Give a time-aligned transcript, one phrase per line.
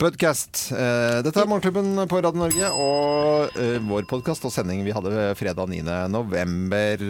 [0.00, 0.70] Podcast.
[0.72, 5.26] Eh, dette er Morgenklubben på Radio Norge og eh, vår podkast og sending vi hadde
[5.36, 5.82] fredag 9.
[6.08, 7.04] november.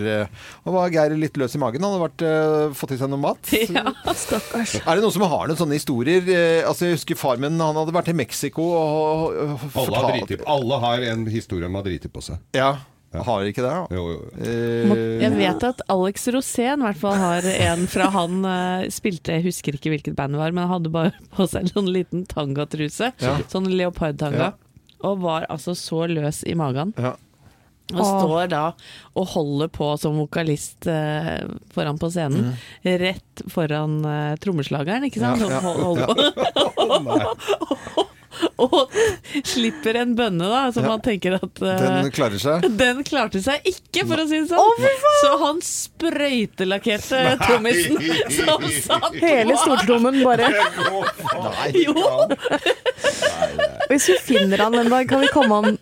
[0.67, 1.87] Og var Geir litt løs i magen?
[1.87, 3.53] Han hadde vært, eh, fått i seg noe mat?
[3.81, 4.75] Ja, stakkars.
[4.83, 6.27] Er det noen som har noen sånne historier?
[6.27, 10.11] Eh, altså, jeg husker far min han hadde vært i Mexico og, og Alle har,
[10.17, 12.43] driti, alle har en historie om å ha driti på seg.
[12.59, 12.73] Ja.
[13.11, 13.73] Har ikke det?
[13.97, 14.19] Jo, jo.
[14.39, 14.97] jo.
[15.19, 19.49] Jeg vet at Alex Rosén i hvert fall har en fra han eh, spilte, jeg
[19.49, 22.23] husker ikke hvilket band det var, men han hadde bare på seg en sånn liten
[22.31, 23.11] tangatruse.
[23.19, 23.35] Ja.
[23.51, 24.53] Sånn leopardtanga.
[25.03, 26.95] Og var altså så løs i magen.
[27.01, 27.17] Ja.
[27.91, 28.63] Og står da
[29.19, 31.41] og holder på som vokalist eh,
[31.75, 32.53] foran på scenen.
[32.87, 35.43] Rett foran eh, trommeslageren, ikke sant?
[35.43, 35.51] Mm.
[35.51, 38.07] Ja, ja, Hold- holder på.
[38.67, 38.93] og
[39.47, 40.91] slipper en bønne, da, som Ja.
[40.95, 41.71] han tenker at uh,
[42.03, 42.67] Den klarer seg.
[42.83, 44.87] den klarte seg ikke, for å si det sånn.
[45.23, 47.99] så han sprøytelakkerte trommisen
[48.41, 50.51] som satt Hele stortrommen bare.
[51.77, 51.95] Jo!
[53.91, 55.79] Hvis vi finner han en dag, kan vi komme han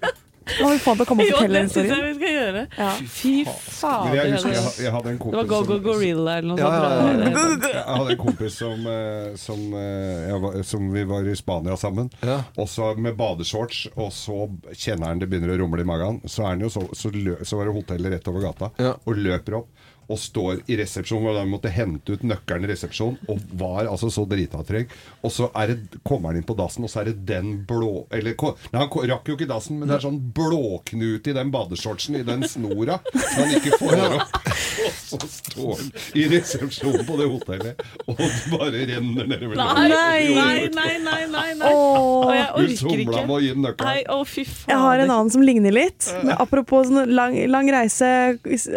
[0.49, 2.09] Kan vi få ham til å komme og Jo, fortelle det en syns jeg historie?
[2.09, 2.63] vi skal gjøre.
[2.79, 2.91] Ja.
[3.19, 4.15] Fy fader.
[4.19, 6.85] Jeg jeg, jeg hadde en Det var Go Go Gorilla eller noe Ja, sånt.
[6.89, 7.73] ja, ja.
[7.79, 11.77] Jeg hadde en kompis som, eh, som, eh, jeg var, som vi var i Spania
[11.77, 12.11] sammen.
[12.23, 12.39] Ja.
[12.57, 16.21] Og med badeshorts, og så kjenner han det begynner å rumle i magen.
[16.27, 18.95] Så, er han jo så, så, lø, så var det hotellet rett over gata, Ja.
[19.05, 19.69] og løper opp.
[20.09, 23.19] Og står i resepsjonen, hvor han måtte hente ut nøkkelen i resepsjonen.
[23.29, 24.93] Og var altså så drita trygg.
[25.21, 28.33] Og så det, kommer han inn på dassen, og så er det den blå Eller
[28.73, 32.27] nei, han rakk jo ikke dassen, men det er sånn blåknut i den badeshortsen, i
[32.27, 34.48] den snora, så han ikke får opp.
[34.89, 39.59] Og så står han i resepsjonen på det hotellet, og det bare renner nedover.
[39.59, 40.69] Nei, Nei.
[40.75, 41.73] nei, nei, nei, nei.
[41.73, 42.33] Åh.
[42.35, 43.23] Jeg orker ikke.
[43.29, 44.73] med å gi den Nei, å fy faen.
[44.73, 46.09] Jeg har en annen som ligner litt.
[46.23, 48.11] Men apropos sånn lang, lang reise,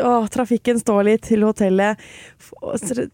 [0.01, 1.99] å, trafikken står litt til hotellet.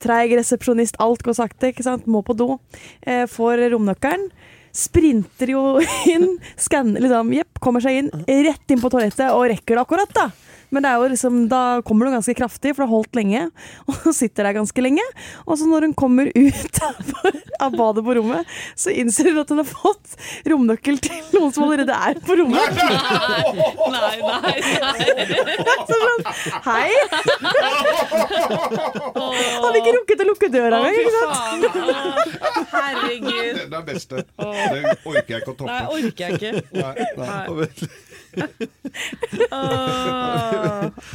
[0.04, 2.08] Treig resepsjonist, alt går sakte, ikke sant?
[2.10, 2.56] Må på do.
[3.02, 4.30] Eh, får romnøkkelen.
[4.78, 5.62] Sprinter jo
[6.14, 10.12] inn, skanner liksom, jepp, kommer seg inn, rett inn på toalettet og rekker det akkurat,
[10.14, 10.28] da.
[10.74, 13.44] Men det er jo liksom, da kommer du ganske kraftig, for det har holdt lenge.
[13.94, 15.06] Og sitter der ganske lenge.
[15.46, 16.82] Og så når hun kommer ut
[17.66, 20.18] av badet på rommet, så innser hun at hun har fått
[20.52, 22.78] romnøkkel til noen som allerede er på rommet.
[22.78, 24.56] Nei, nei, nei.
[25.88, 26.24] Så sånn,
[26.68, 26.90] Hei!
[29.64, 30.98] Hadde ikke rukket å lukke døra engang.
[31.00, 31.64] ikke sant?
[32.74, 33.32] Herregud.
[33.32, 34.16] Det er det beste.
[34.28, 35.72] Det orker jeg ikke å toppe.
[35.72, 36.52] Nei, orker jeg ikke.
[36.76, 37.46] Nei, nei.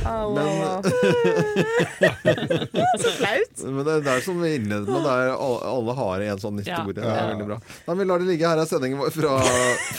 [0.05, 0.83] Au.
[3.03, 3.57] Så flaut.
[3.65, 6.99] Men det, det er som vi innledet med, er, alle, alle har en sånn historie.
[6.99, 7.03] Ja.
[7.03, 7.59] Det er veldig bra.
[7.89, 8.51] Nei, vi lar det ligge.
[8.53, 9.33] Her er sendingen vår fra,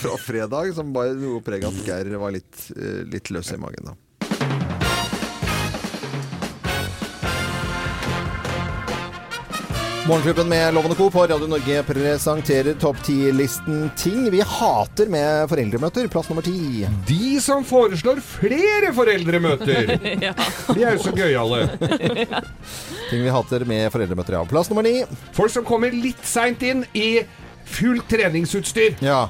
[0.01, 3.57] fra fredag, som bare noe preg av at Geir var litt, eh, litt løs i
[3.61, 3.83] magen.
[3.91, 3.95] da.
[10.07, 11.05] Morgenklubben med Loven og Co.
[11.13, 16.09] på Radio Norge presenterer topp 10-listen ting vi hater med foreldremøter.
[16.11, 16.83] Plass nummer ti.
[17.07, 19.93] De som foreslår flere foreldremøter,
[20.27, 20.33] Ja.
[20.73, 21.61] de er jo så gøyale.
[23.13, 24.43] Ting vi hater med foreldremøter, ja.
[24.49, 25.05] Plass nummer ni.
[25.37, 27.21] Folk som kommer litt seint inn i
[27.73, 28.99] fullt treningsutstyr.
[29.05, 29.21] Ja.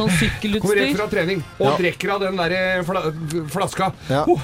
[0.00, 0.64] Sånn sykkelutstyr.
[0.64, 1.76] Kommer rett fra trening og Ja.
[1.76, 3.02] drikker av den der fla
[3.52, 3.92] flaska.
[4.08, 4.24] Ja.
[4.26, 4.40] Oh,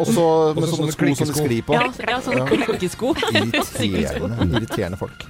[0.00, 1.44] Og så med sånne sånne sko som det klikkesko.
[1.44, 1.74] sklir på.
[1.74, 3.14] Ja, ja sånne klikkesko.
[3.36, 5.26] Irriterende, irriterende folk.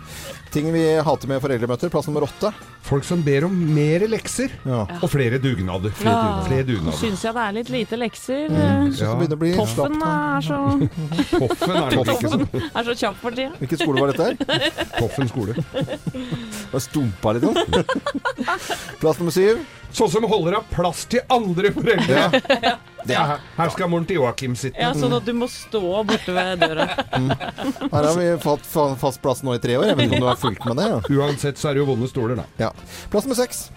[0.54, 1.91] Ting vi hater med foreldremøter.
[1.93, 2.53] Plass nummer åtte.
[2.87, 4.84] folk som ber om mer lekser Ja.
[5.03, 5.91] og flere dugnader.
[5.91, 6.22] Flere, Ja.
[6.22, 6.47] dugnader.
[6.47, 6.98] flere Nå dugnader.
[7.00, 8.48] syns jeg det er litt lite lekser.
[8.48, 8.94] Mm.
[8.94, 9.56] Ja.
[9.56, 10.59] Toffen er så,
[11.41, 11.91] Toffen er
[12.31, 12.47] sånn.
[12.77, 13.50] er så kjapp for tida.
[13.59, 14.34] Hvilken skole var dette her?
[15.00, 15.54] Toffen skole.
[16.71, 17.56] Bare stumpa litt sånn.
[19.00, 19.56] Plass nummer syv.
[19.93, 22.29] Sånn som holder av plass til andre foreldre.
[22.63, 22.77] Ja.
[23.07, 23.37] Ja.
[23.55, 24.81] Her, skal moren til Joakim sitte.
[24.83, 26.89] Ja, Sånn at du må stå borte ved døra.
[27.93, 29.93] her har vi fått fast plass nå i tre år.
[29.93, 30.89] Jeg vet ikke om du har fulgt med det?
[30.91, 30.99] Ja.
[31.23, 32.49] Uansett så er det jo vonde stoler, da.
[32.59, 32.73] Ja.
[33.13, 33.69] Plass med seks.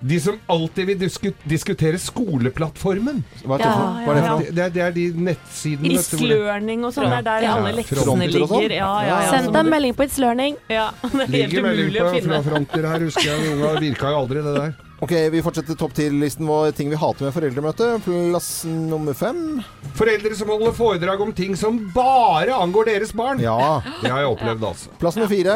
[0.00, 3.22] De som alltid vil disku diskutere skoleplattformen.
[3.44, 3.86] Hva er det, Ja?
[4.08, 7.08] Hva er det er, det er de nettsidene vet du, hvor Islearning og sånn.
[7.10, 7.54] Det er der Ja.
[7.60, 8.26] alle leksene sånn.
[8.26, 8.74] ligger.
[8.74, 10.58] Ja, ja, ja, Send deg en melding på It's Learning.
[10.66, 12.02] Ja, det er helt ligger melding finne.
[12.02, 13.40] på melding fra fronter her, husker jeg.
[13.46, 14.76] De unga virka jo aldri, det der.
[15.00, 17.90] Ok, Vi fortsetter topp ti-listen vår ting vi hater med foreldremøte.
[18.02, 19.60] Plass nummer fem.
[19.94, 23.38] Foreldre som holder foredrag om ting som bare angår deres barn.
[23.42, 23.78] Ja.
[24.02, 24.90] Det har jeg opplevd, altså.
[24.98, 25.54] Plass nummer fire.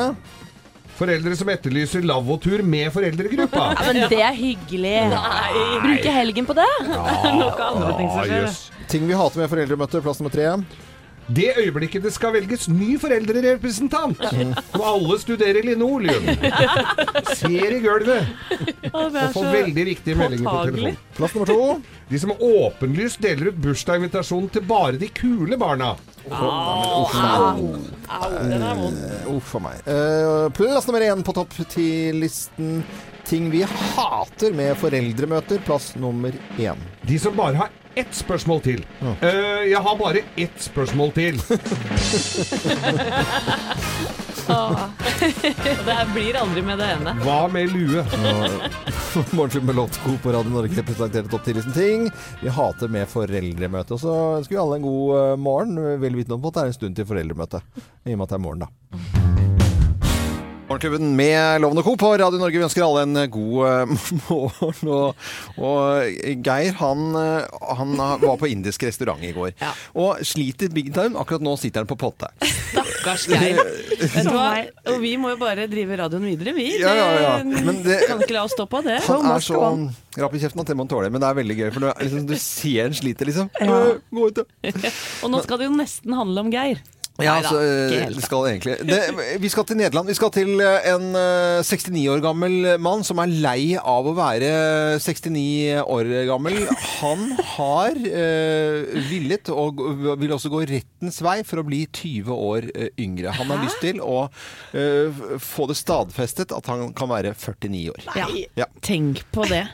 [0.94, 3.65] Foreldre som etterlyser lavvotur med foreldregruppa.
[3.81, 4.94] Ja, men det er hyggelig.
[5.83, 6.69] Bruke helgen på det.
[7.41, 8.47] Noe andre ting som skjer.
[8.47, 8.62] Yes.
[8.93, 10.05] Ting vi hater med foreldremøte.
[10.06, 10.53] Plass nummer tre.
[11.31, 14.19] Det øyeblikket det skal velges ny foreldrerepresentant,
[14.75, 16.27] og alle studerer linoleum.
[17.39, 18.27] Ser i gulvet
[18.93, 20.99] og får veldig riktige meldinger på telefonen.
[21.17, 21.69] Plass nummer to.
[22.11, 25.95] De som åpenlyst deler ut bursdagsinvitasjon til bare de kule barna.
[26.31, 27.07] Au,
[28.43, 28.99] den er vond.
[29.33, 29.81] Uff a meg.
[29.89, 32.83] Eh, plass nummer én på topp ti-listen.
[33.27, 35.63] Ting vi hater med foreldremøter.
[35.67, 36.83] Plass nummer én.
[37.07, 38.85] De som bare har ett spørsmål til.
[39.21, 41.41] Eh, jeg har bare ett spørsmål til.
[45.87, 47.15] Det her blir aldri med det ene.
[47.23, 48.03] Hva med lue?
[49.37, 52.09] Morgenklubben med Lotko på Radio Norge representerte topp 10-listen ting
[52.43, 53.97] vi hater med foreldremøte.
[53.97, 56.73] Og så ønsker vi alle en god eh, morgen, vel vitende om at det er
[56.73, 57.62] en stund til foreldremøte.
[58.05, 59.52] I og med at det er morgen, da.
[60.73, 61.93] Morgenklubben med Loven og Co.
[62.01, 62.57] på Radio Norge.
[62.57, 64.89] Vi ønsker alle en god eh, morgen.
[64.89, 65.27] Og,
[65.61, 67.93] og Geir han, eh, han
[68.23, 69.51] var på indisk restaurant i går.
[69.61, 69.75] Ja.
[70.01, 71.19] Og sliter big time.
[71.21, 72.31] Akkurat nå sitter han på potte.
[72.41, 73.61] Stakkars Geir.
[74.01, 74.47] Vet du hva?
[74.95, 76.71] Og vi må jo bare drive radioen videre, vi.
[76.81, 77.35] Ja, ja, ja.
[77.45, 78.97] Det- Men det- Kan ikke la oss stå på det.
[79.11, 79.91] Han er så go
[80.25, 81.13] rapp i kjeften at det må han tåle.
[81.13, 83.53] Men det er veldig gøy, for du, liksom, du ser han sliter, liksom.
[83.61, 83.85] Ja.
[84.09, 84.73] Gå ut, da.
[85.23, 86.81] Og nå skal det jo nesten handle om Geir.
[87.20, 87.59] Ja, Neida, altså,
[87.93, 88.99] ikke det skal egentlig det,
[89.43, 90.09] Vi skal til Nederland.
[90.09, 94.14] Vi skal til eh, en eh, 69 år gammel mann som er lei av å
[94.17, 94.49] være
[94.97, 96.56] 69 år gammel.
[97.03, 99.82] Han har eh, villet, og
[100.23, 103.37] vil også gå rettens vei, for å bli 20 år eh, yngre.
[103.37, 104.25] Han har lyst til å
[104.73, 108.08] eh, få det stadfestet at han kan være 49 år.
[108.17, 108.31] Ja.
[108.65, 108.70] Ja.
[108.81, 109.67] Tenk på det.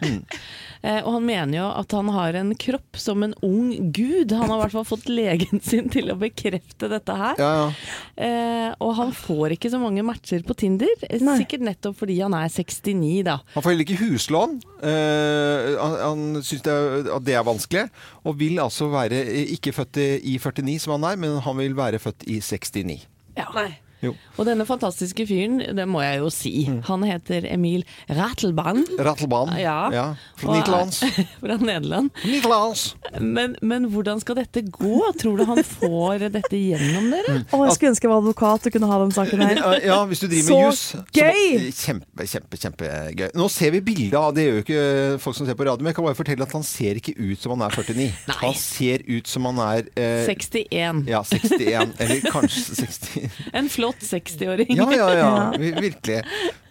[0.83, 4.31] Eh, og han mener jo at han har en kropp som en ung gud.
[4.33, 7.41] Han har i hvert fall fått legen sin til å bekrefte dette her.
[7.43, 7.97] Ja, ja.
[8.19, 10.93] Eh, og han får ikke så mange matcher på Tinder.
[11.09, 11.39] eh, Nei.
[11.43, 13.39] Sikkert nettopp fordi han er 69, da.
[13.57, 14.59] Han får heller ikke huslån.
[14.83, 16.79] Eh, han han syns det,
[17.17, 17.89] at det er vanskelig.
[18.29, 19.23] Og vil altså være
[19.59, 23.01] ikke født i, i 49 som han er, men han vil være født i 69.
[23.39, 23.69] Nei.
[24.05, 24.12] Jo.
[24.39, 26.53] Og denne fantastiske fyren, det må jeg jo si,
[26.87, 28.87] han heter Emil Ratelband.
[28.99, 29.55] Rattelbahn.
[29.59, 30.15] Ja.
[30.39, 31.00] Fra Og- Nederlands.
[31.43, 32.11] Fra Nederland.
[32.25, 32.85] Nederlands.
[33.21, 35.00] Men, men hvordan skal dette gå?
[35.19, 37.41] Tror du han får dette gjennom dere?
[37.50, 39.59] Å, jeg skulle ønske jeg var advokat og kunne ha den saken her.
[39.62, 40.85] Ja, ja, hvis du driver Så med juss.
[40.93, 41.73] så- gøy!
[41.75, 43.29] Kjempe, kjempe, kjempegøy.
[43.39, 44.85] Nå ser vi bilde av Det gjør jo ikke
[45.25, 47.43] folk som ser på radio, men jeg kan bare fortelle at han ser ikke ut
[47.43, 48.09] som han er 49.
[48.31, 48.39] Nei.
[48.44, 51.03] Han ser ut som han er eh, 61.
[51.11, 53.29] ja, 61, eller kanskje 60.
[53.59, 54.70] En flott 60-åring.
[54.76, 55.29] Ja, ja, ja.
[55.55, 55.73] Ja.
[55.81, 56.19] Virkelig.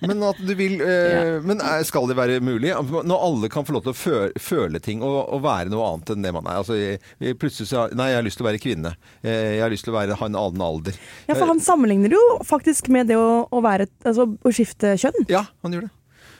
[0.02, 2.70] Men at du vil eh, Men er- skal det være mulig?
[2.78, 6.14] Når alle kan få lov til å føle, føle ting og, og være noe annet
[6.14, 6.60] enn det man er.
[6.62, 8.96] Altså, jeg, plutselig så Nei, jeg har lyst til å være kvinne.
[9.24, 10.98] Eh, Jeg har lyst til å være, ha en annen alder.
[11.28, 15.26] Ja, for han sammenligner jo faktisk med det å, å være Altså å skifte kjønn.
[15.32, 15.94] Ja, han gjør det.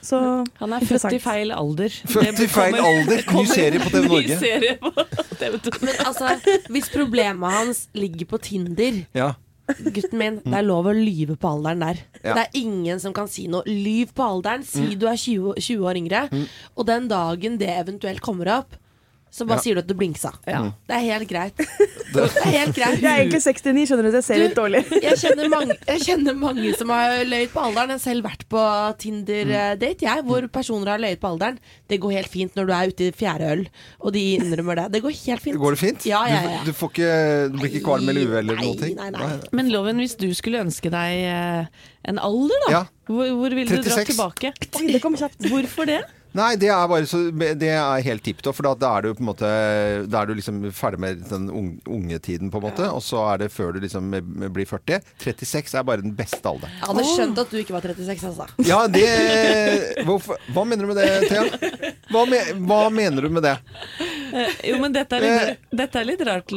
[0.08, 0.14] Så
[0.60, 1.90] Han er født i feil alder.
[2.06, 3.24] Født i feil alder.
[3.34, 4.36] Ny serie på TV Ny Norge.
[4.38, 4.92] serie på
[5.40, 5.72] TV 2.
[5.82, 6.30] Men altså,
[6.70, 9.32] hvis problemet hans ligger på Tinder Ja.
[9.68, 12.02] Gutten min, det er lov å lyve på alderen der.
[12.22, 12.34] Ja.
[12.34, 13.66] Det er ingen som kan si noe.
[13.68, 16.22] Lyv på alderen, si du er 20, 20 år yngre.
[16.76, 18.78] Og den dagen det eventuelt kommer opp,
[19.30, 19.62] så bare Ja.
[19.64, 20.32] sier du at du blinksa.
[20.46, 20.60] Ja.
[20.88, 21.58] Det er helt greit.
[22.08, 23.02] Det er helt greit.
[23.02, 24.80] Jeg er egentlig 69, skjønner du, så jeg ser litt dårlig.
[25.08, 27.92] Jeg kjenner, mange, jeg kjenner mange som har løyet på alderen.
[27.92, 28.62] Jeg har selv vært på
[29.02, 31.58] Tinder-date, jeg, hvor personer har løyet på alderen.
[31.90, 33.62] Det går helt fint når du er ute i fjerde øl,
[34.00, 34.86] og de innrømmer det.
[34.96, 35.60] Det går helt fint.
[35.60, 36.08] Går det fint?
[36.08, 36.58] Ja, ja, ja.
[36.64, 37.12] Du, du, får ikke,
[37.52, 38.76] du blir ikke kvalm eller uvel eller noe?
[38.80, 38.96] ting?
[38.98, 39.30] nei, nei.
[39.60, 42.72] Men Loven, hvis du skulle ønske deg eh, en alder, da.
[42.78, 42.84] Ja.
[43.08, 44.54] Hvor, hvor ville du dratt tilbake?
[44.80, 45.44] Oi, det kom kjapt.
[45.52, 46.00] Hvorfor det?
[46.36, 49.14] Nei, det er bare så Det er helt tipp topp, for da, da er du
[49.16, 49.48] på en måte
[50.12, 52.88] Da er du liksom ferdig med den unge ungetiden, på en måte.
[52.92, 55.00] Og så er det før du liksom blir 40.
[55.24, 56.74] 36 er bare den beste alderen.
[56.78, 58.46] Jeg hadde skjønt at du ikke var 36, altså.
[58.68, 61.94] Ja, det hvorfor, Hva mener du med det, Thea?
[62.12, 63.56] Hva, me, hva mener du med det?
[64.28, 66.52] Eh, Jo, men dette er litt, dette er litt rart.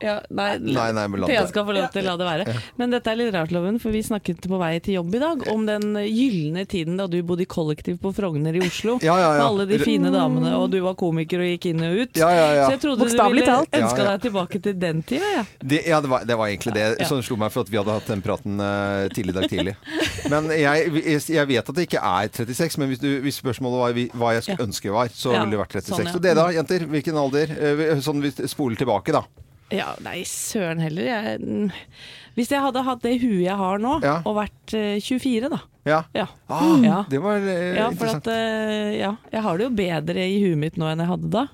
[0.00, 2.54] Ja, nei, Nei, nei, men la skal få lov til å la det være.
[2.80, 5.42] Men dette er litt rart, Loven, for vi snakket på vei til jobb i dag
[5.52, 8.96] om den gylne tiden da du bodde i kollektiv på Frogner i Oslo.
[9.04, 9.42] Ja, ja, ja.
[9.42, 12.16] Med alle de fine damene, og du var komiker og gikk inn og ut.
[12.20, 12.64] Ja, ja, ja.
[12.66, 15.44] Så jeg trodde du ville ønska deg tilbake til den tida, jeg.
[15.74, 17.06] Det, ja, det var, det var egentlig det Ja.
[17.10, 19.76] som slo meg, for at vi hadde hatt den praten uh, tidlig i dag tidlig.
[20.32, 24.18] Men jeg, jeg vet at det ikke er 36, men hvis, du, hvis spørsmålet var
[24.20, 24.66] hva jeg skulle Ja.
[24.70, 25.92] ønske var, så ville det vært 36.
[25.92, 26.16] sånn, ja.
[26.16, 26.88] Og det da, jenter?
[26.90, 27.54] Hvilken alder?
[27.60, 29.24] Eh, Sånn vi spoler tilbake, da.
[29.70, 31.04] Ja, nei, søren heller.
[31.06, 31.70] Jeg, mm,
[32.34, 34.16] hvis jeg hadde hatt det huet jeg har nå, Ja.
[34.24, 35.60] og vært eh, 24, da.
[35.88, 36.02] Ja.
[36.12, 36.26] Ja.
[36.46, 37.04] Ah, Ja.
[37.10, 38.26] Det var eh, Ja, for interessant.
[38.26, 41.30] at eh, Ja, jeg har det jo bedre i huet mitt nå enn jeg hadde
[41.32, 41.46] da.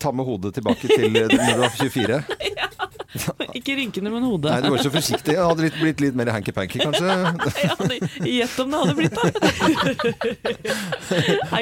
[0.00, 2.24] Ta med hodet tilbake til eh, når du var 24.
[3.54, 4.50] Ikke rynkene, men hodet.
[4.50, 5.36] Nei, du var så forsiktig.
[5.36, 7.06] Det hadde litt, blitt litt mer hanky-panky, kanskje.
[7.64, 7.74] Ja,
[8.26, 9.22] Gjett om det hadde blitt da.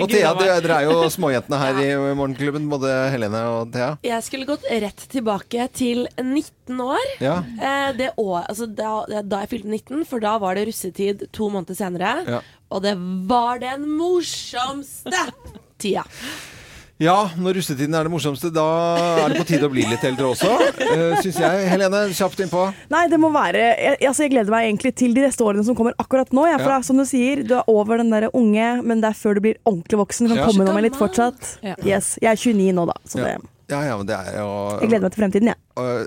[0.01, 1.85] Og Thea, dere er jo småjentene her i
[2.17, 3.91] Morgenklubben, både Helene og Thea.
[4.07, 7.05] Jeg skulle gått rett tilbake til 19 år.
[7.21, 7.37] Ja.
[7.61, 11.49] Eh, det år, altså da, da jeg fylte 19, for da var det russetid to
[11.53, 12.15] måneder senere.
[12.29, 12.41] Ja.
[12.73, 12.95] Og det
[13.29, 15.11] var den morsomste
[15.83, 16.05] tida.
[17.03, 18.63] Ja, når russetiden er det morsomste, da
[19.25, 21.65] er det på tide å bli litt eldre også, uh, syns jeg.
[21.73, 22.67] Helene, kjapt innpå.
[22.95, 25.75] Nei, det må være jeg, altså jeg gleder meg egentlig til de neste årene som
[25.79, 26.45] kommer akkurat nå.
[26.53, 26.81] Jeg, for Ja.
[26.87, 29.59] som du sier, du er over den der unge, men det er før du blir
[29.67, 30.29] ordentlig voksen.
[30.29, 30.47] Du kan Ja.
[30.53, 31.57] komme innom meg litt fortsatt.
[31.65, 31.75] Ja.
[31.83, 32.95] Yes, Jeg er 29 nå, da.
[33.09, 33.25] Så Ja.
[33.25, 34.49] det, Ja, ja, men det er jo
[34.83, 35.57] jeg gleder meg til fremtiden, jeg.
[35.57, 35.63] Ja.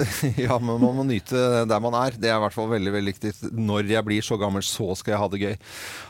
[0.45, 2.13] Ja, men man må nyte der man er.
[2.21, 3.31] Det er i hvert fall veldig veldig viktig.
[3.57, 5.55] Når jeg blir så gammel, så skal jeg ha det gøy.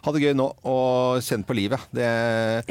[0.07, 1.85] Ha det gøy nå, og kjenne på livet.
[1.95, 2.09] Det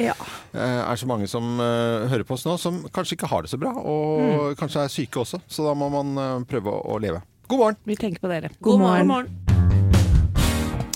[0.05, 0.14] Ja.
[0.53, 3.55] eh, er så mange som eh, hører på oss nå, som kanskje ikke har det
[3.55, 5.41] så bra, og kanskje er syke også.
[5.49, 7.23] Så da må man eh, prøve å, leve.
[7.49, 7.81] God morgen!
[7.88, 8.53] Vi tenker på dere.
[8.64, 9.44] God morgen.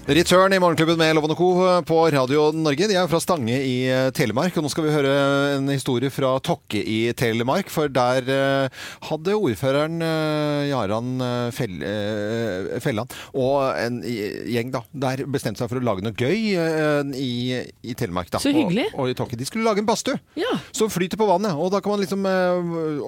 [0.08, 1.82] Return i Morgenklubben med Loven Co.
[1.84, 2.86] på Radio Norge.
[2.88, 4.54] De er fra Stange i eh, Telemark.
[4.56, 5.10] Og nå skal vi høre
[5.58, 7.68] en historie fra Tokke i Telemark.
[7.68, 11.10] For der eh, hadde ordføreren eh, Jaran
[11.52, 11.76] Fell,
[12.80, 16.56] Felland og en gjeng da, der bestemte seg for å lage noe gøy
[17.12, 18.32] i, i Telemark.
[18.32, 18.40] Da.
[18.40, 18.86] Så hyggelig.
[18.94, 19.36] Og, og i Tokke.
[19.36, 20.54] De skulle lage en badstue Ja.
[20.72, 21.52] som flyter på vannet.
[21.52, 22.24] Og da kan man liksom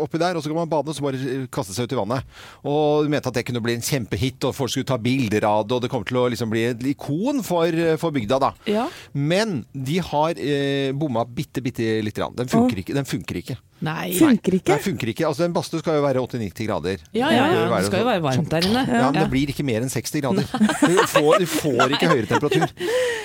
[0.05, 2.37] oppi der, og så kan man bade og så bare kaste seg ut i vannet.
[2.69, 5.65] Og de mente at det kunne bli en kjempehit, og folk skulle ta bilder av
[5.65, 8.53] det, og det kommer til å liksom bli et ikon for, for bygda, da.
[8.71, 8.87] Ja.
[9.13, 12.37] Men de har eh, bomma bitte, bitte lite grann.
[12.39, 12.97] Den funker ikke.
[12.97, 13.59] Den funker ikke.
[13.81, 14.11] Nei.
[14.19, 14.75] Funker ikke.
[14.75, 15.27] Nei, funker ikke.
[15.29, 17.05] Altså, en badstue skal jo være 80-90 grader.
[17.17, 17.61] Ja, ja, ja.
[17.65, 18.83] Det Det skal jo være varmt der inne.
[18.89, 20.51] Ja, men det blir ikke mer enn 60 grader.
[20.85, 22.67] Du får, du får ikke høyere temperatur.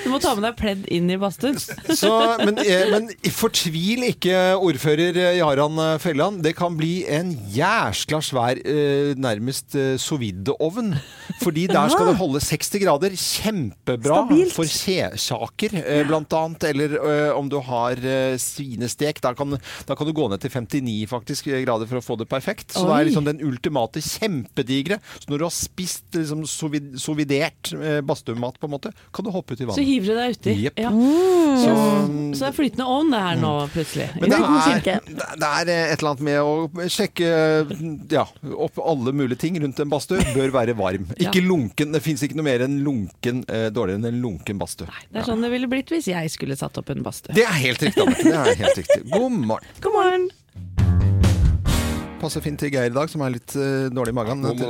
[0.05, 1.57] Du må ta med deg pledd inn i badstuen.
[2.45, 6.43] Men, eh, men fortvil ikke, ordfører eh, Jaran eh, Felland.
[6.45, 8.61] Det kan bli en jæskla svær,
[9.17, 10.93] nærmest sovideovn.
[11.41, 13.15] Fordi der skal det holde 60 grader.
[13.17, 14.53] Kjempebra Stabilt.
[14.55, 16.67] for skjesaker, eh, blant annet.
[16.69, 16.95] Eller
[17.35, 17.97] om du har
[18.41, 19.19] svinestek.
[19.25, 19.57] Da kan,
[19.87, 22.73] da kan du gå ned til 59 faktisk, grader for å få det perfekt.
[22.75, 24.99] Så det er liksom den ultimate kjempedigre.
[25.19, 29.31] Så når du har spist liksom, sovid, sovidert eh, badstuemat, på en måte, kan du
[29.33, 30.55] hoppe ut i Så hiver du deg uti.
[30.65, 30.79] Yep.
[30.85, 30.91] Ja.
[31.61, 31.75] Så,
[32.35, 34.09] Så det er flytende ovn det her nå, plutselig.
[34.19, 34.45] men det er
[35.35, 37.29] det er et eller annet med å sjekke
[38.11, 38.25] ja,
[38.65, 40.23] opp alle mulige ting rundt en badstue.
[40.35, 41.07] Bør være varm.
[41.15, 41.29] Ja.
[41.29, 41.93] Ikke lunken.
[41.95, 44.89] Det fins ikke noe mer enn lunken, eh, dårligere enn en lunken badstue.
[45.09, 47.35] Det er sånn det ville blitt hvis jeg skulle satt opp en badstue.
[47.37, 48.05] Det er helt riktig.
[48.05, 48.25] Annette.
[48.29, 49.03] Det er helt riktig.
[49.11, 49.77] God morgen.
[49.81, 50.27] God morgen.
[52.25, 54.41] Passer fint til Geir i dag, som er litt uh, dårlig i magen.
[54.41, 54.69] Nå må,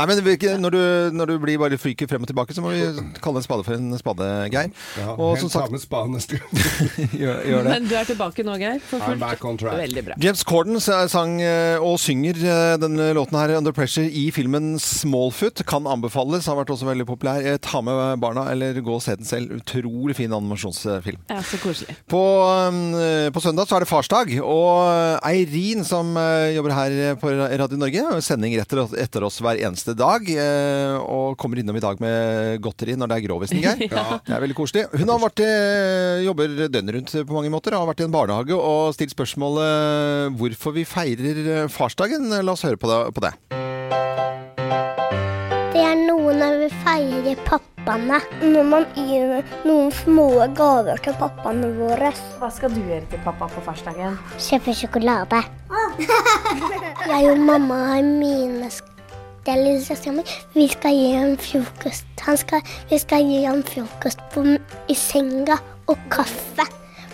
[0.00, 2.70] Nei, men det når, du, når du blir bare fryker frem og tilbake, så må
[2.72, 2.80] vi
[3.20, 4.70] kalle en spade for en spade, Geir.
[4.96, 6.62] ja, Og som sagt, samme spaden neste gang.
[7.20, 7.74] gjør, gjør det.
[7.74, 8.80] Men du er tilbake nå, Geir.
[8.88, 9.76] For I'm back on track.
[9.82, 10.16] Veldig bra.
[10.24, 15.64] James Corden sang eh, og synger eh, denne låten her, 'Under Pressure', i filmen 'Smallfoot'.
[15.68, 17.44] Kan anbefales, har vært også veldig populær.
[17.44, 19.52] Eh, Ta med barna, eller gå og se den selv.
[19.60, 21.20] Utrolig fin animasjonsfilm.
[21.28, 21.98] Ja, så koselig.
[22.08, 22.24] På,
[22.96, 27.76] eh, på søndag så er det farsdag, og Eirin som eh, jobber her på Radio
[27.76, 32.00] Norge, har sending rett etter oss hver eneste dag, eh, og kommer innom i dag
[32.02, 33.86] med godteri når det er grovisen, Geir.
[34.26, 34.86] Det er veldig koselig.
[34.94, 38.56] Hun har vært, eh, jobber døgnet rundt på mange måter, har vært i en barnehage
[38.56, 42.30] og stilt spørsmålet hvorfor vi feirer eh, farsdagen.
[42.40, 43.00] La oss høre på det.
[43.16, 43.34] På det.
[45.70, 48.18] Det er noe når vi feirer pappaene.
[48.42, 50.26] Når man gir noen små
[50.58, 52.10] gaver til pappaene våre.
[52.40, 54.18] Hva skal du gjøre til pappa på farsdagen?
[54.36, 55.42] Kjøpe sjokolade.
[57.10, 58.68] Jeg og mamma har mine
[59.46, 60.32] det er lillesøsteren min.
[60.54, 62.06] Vi skal gi ham frokost.
[62.36, 64.44] Skal, vi skal gi ham frokost på,
[64.88, 65.56] i senga
[65.88, 66.66] og kaffe.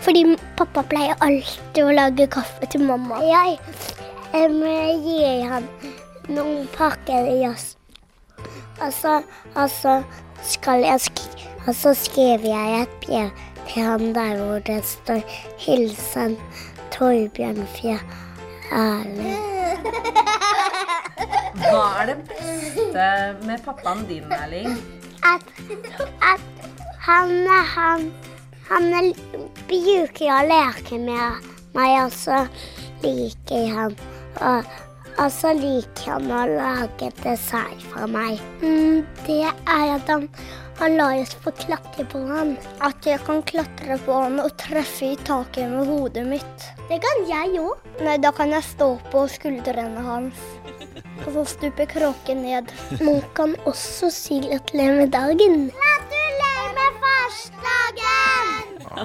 [0.03, 3.21] Fordi pappa pleier alltid å lage kaffe til mamma.
[3.27, 5.65] Jeg må gir ham
[6.27, 7.73] noen pakker i oss.
[8.83, 9.21] Og så,
[9.55, 10.01] og så
[10.45, 11.23] skal jeg sk
[11.67, 13.29] og så skriver jeg et brev
[13.67, 15.19] til ham der hvor det står
[15.59, 16.37] 'Hilsen
[16.91, 18.26] Torbjørn Fjell
[18.71, 19.45] Erling'.
[21.57, 23.07] Hva er det beste
[23.47, 24.77] med pappaen din, Erling?
[25.25, 25.43] At,
[26.21, 26.41] at
[27.07, 28.11] han, han,
[28.69, 29.11] han er,
[29.69, 32.43] bruker å leke med meg, og så
[33.03, 33.97] liker han
[34.41, 34.63] og,
[35.17, 38.41] og så liker han å lage dessert for meg.
[38.61, 40.27] Mm, det er at han,
[40.77, 42.55] han lar oss få klatre på han.
[42.85, 46.67] At jeg kan klatre på han og treffe i taket med hodet mitt.
[46.89, 47.87] Det kan jeg òg.
[48.05, 50.43] Nei, da kan jeg stå på skuldrene hans.
[51.25, 52.69] Og så stuper kråken ned.
[53.01, 55.71] Man kan også si gratulerer med dagen.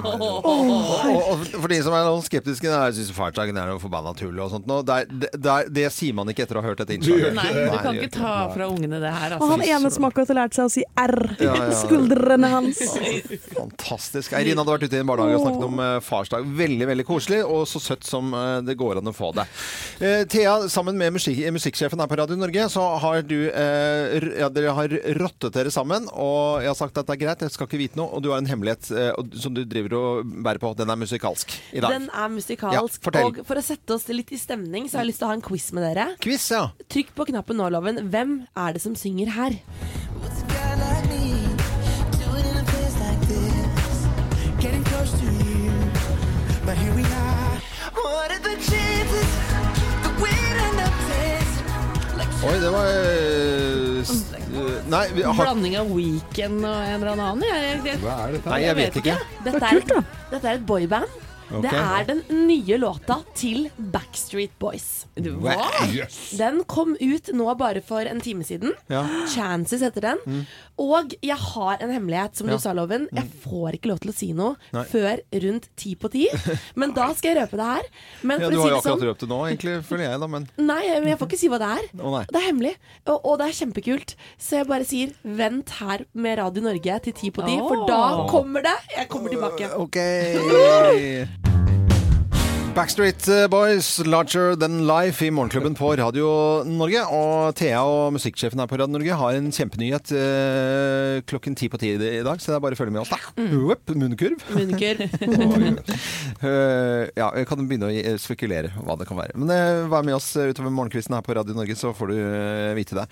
[0.01, 4.39] Og, og for de som er noen skeptiske, jeg syns fartsagen er noe forbanna tull
[4.43, 4.67] og sånt.
[4.69, 4.79] nå.
[4.87, 7.35] Det, er- det, det, er- det sier man ikke etter å ha hørt dette innslaget.
[7.37, 9.75] Nei, du kan ikke ta fra ungene det her, Og han altså.
[9.77, 11.15] ene som akkurat har lært seg å si R.
[11.43, 11.69] Ja, ja.
[11.83, 12.81] Skuldrene hans.
[13.53, 14.33] Fantastisk.
[14.37, 16.47] Eirin hadde vært ute i en barnehage og snakket om eh, farsdag.
[16.63, 19.45] Veldig veldig koselig, og så søtt som eh, det går an å få det.
[20.03, 24.49] Eh, Thea, sammen med musikk, musikksjefen her på Radio Norge, så har du eh, ja,
[24.53, 27.67] Dere har rottet dere sammen, og jeg har sagt at det er greit, jeg skal
[27.69, 28.87] ikke vite noe, og du har en hemmelighet
[29.41, 30.71] som du driver og bærer på.
[30.79, 31.97] Den er musikalsk i dag.
[31.97, 33.09] Den er musikalsk.
[33.11, 35.33] Ja, og for å sette oss litt i stemning, så har jeg lyst til å
[35.33, 36.07] ha en quiz med dere.
[36.23, 36.69] Quiz, ja.
[36.87, 38.05] Trykk på knappen nå, Loven.
[38.13, 39.59] Hvem er det som synger her?
[52.43, 53.62] Oi, det var eh,
[54.89, 57.43] Nei, vi har, Blanding av Weekend og en eller annen.
[57.47, 58.49] Jeg, jeg, Hva er dette?
[58.53, 59.15] nei, jeg vet ikke.
[59.45, 61.21] Dette er, dette er et boyband.
[61.53, 61.61] Ok.
[61.67, 65.05] Det er den nye låta til Backstreet Boys.
[65.15, 65.53] hva?
[65.93, 66.31] Yes.
[66.39, 68.71] Den kom ut nå bare for en time siden.
[68.89, 69.03] Ja.
[69.29, 70.45] Chances heter den.
[70.81, 72.55] Og jeg har en hemmelighet, som Ja.
[72.55, 73.07] du sa, Loven.
[73.13, 74.83] Jeg får ikke lov til å si noe Nei.
[74.89, 76.27] før rundt ti på ti.
[76.75, 77.83] Men da skal jeg røpe det her.
[78.23, 80.27] Men Ja, du har jo det sånn akkurat røpt det nå, egentlig, føler jeg, da,
[80.27, 82.25] men Nei, men jeg får ikke si hva det er.
[82.31, 84.15] Det er hemmelig, og, og det er kjempekult.
[84.39, 88.25] Så jeg bare sier vent her med Radio Norge til ti på ti, for da
[88.31, 88.75] kommer det.
[88.97, 89.69] Jeg kommer tilbake.
[89.77, 89.97] Ok.
[92.73, 97.03] Backstreet Boys, Larger Than Life i Morgenklubben på Radio Norge.
[97.13, 101.77] Og Thea og musikksjefen her på Radio Norge har en kjempenyhet eh, klokken ti på
[101.77, 103.19] ti i dag, så det er bare å følge med oss, da.
[103.37, 104.41] Uep, munnkurv.
[104.57, 105.03] Munnkurv.
[106.47, 109.37] uh, ja, jeg kan begynne å spekulere hva det kan være.
[109.37, 112.73] Men uh, vær med oss utover morgenkvisten her på Radio Norge, så får du uh,
[112.79, 113.05] vite det.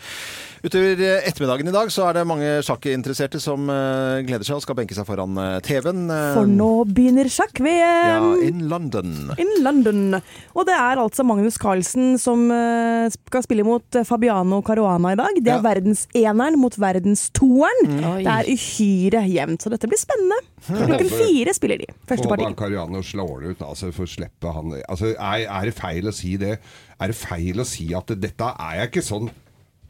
[0.62, 4.62] Utover eh, ettermiddagen i dag så er det mange sjakkinteresserte som eh, gleder seg og
[4.62, 6.04] skal benke seg foran eh, TV-en.
[6.14, 9.16] eh, For nå begynner ja, sjakk-VM in London.
[9.42, 10.16] in London.
[10.56, 15.20] Og det er altså Magnus Carlsen som eh, skal spille mot eh, Fabiano Caruana i
[15.20, 15.38] dag.
[15.42, 15.66] Det er Ja.
[15.66, 17.84] verdenseneren mot verdenstoeren.
[17.88, 18.02] Mm.
[18.24, 20.40] Det er uhyre jevnt, så dette blir spennende.
[20.68, 21.88] Klokken fire spiller de.
[22.10, 22.46] Første parti.
[22.48, 26.08] Håper Cariano slår det ut, altså, for å slippe han altså, er, er det feil
[26.08, 26.58] å si det?
[27.02, 29.32] Er det feil å si at dette er jeg ikke sånn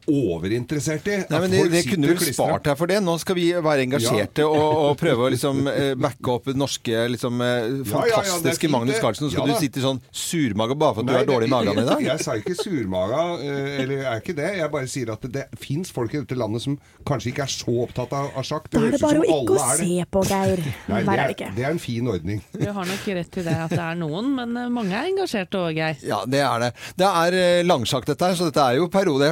[0.10, 1.17] overinteressert i?
[1.29, 3.00] Nei, men det, det kunne du klistret- spart deg for det.
[3.03, 7.41] Nå skal vi være engasjerte og, og prøve å liksom eh, backe opp norske liksom,
[7.89, 9.00] fantastiske Ja, ja, ja, Magnus.
[9.01, 9.27] Carlsen.
[9.29, 11.53] Så skal Ja, du sitte sånn surmaga bare for at du har er dårlig i
[11.53, 12.01] magen i dag?
[12.12, 14.50] Jeg sa ikke surmaga, eh, eller jeg er ikke det.
[14.60, 16.77] Jeg bare sier at det, det fins folk i dette landet som
[17.08, 18.67] kanskje ikke er så opptatt av, av sjakk.
[18.74, 20.63] Da er det bare å ikke å se på, Geir.
[20.91, 22.41] Nei, det er, det er en fin ordning.
[22.62, 25.60] Du har nok rett i det at det er noen, men eh, mange er engasjerte
[25.62, 25.98] òg, Geir.
[26.07, 26.72] Ja, det er det.
[27.01, 29.31] Det er eh, langsjakk dette her, så dette er jo periode.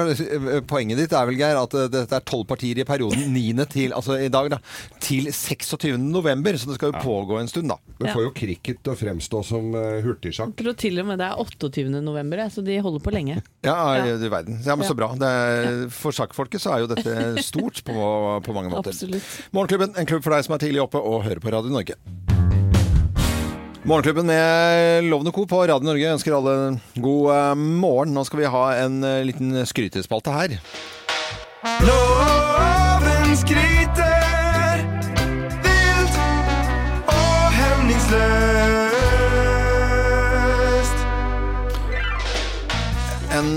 [0.59, 3.65] Eh, Poenget ditt er vel, Geir, at eh, dette er tolv partier i perioden 9.
[3.71, 4.59] til, altså i dag, da,
[5.03, 5.95] til 26.
[5.99, 6.57] november.
[6.59, 7.79] Så det skal jo pågå en stund, da.
[7.99, 10.53] Det får jo cricket til å fremstå som uh, hurtigsjakk.
[10.55, 11.87] Jeg tror til og med det er 28.
[12.03, 13.39] november, så de holder på lenge.
[13.67, 14.15] Ja, Ja.
[14.17, 14.61] du verden.
[14.65, 15.11] Ja, men så bra.
[15.19, 17.95] Det er, for sjakkfolket så er jo dette stort på,
[18.45, 18.95] på mange måter.
[18.95, 19.27] Absolutt.
[19.51, 21.99] Morgenklubben, en klubb for deg som er tidlig oppe og hører på Radio Norge.
[23.89, 25.47] Morgenklubben med Lovende Co.
[25.49, 28.13] på Radio Norge ønsker alle god eh, morgen.
[28.13, 30.53] Nå skal vi ha en eh, liten skrytespalte her.
[31.87, 34.83] Loven skryter
[35.65, 36.19] vilt
[37.15, 38.13] og hemningsløst.
[43.39, 43.49] En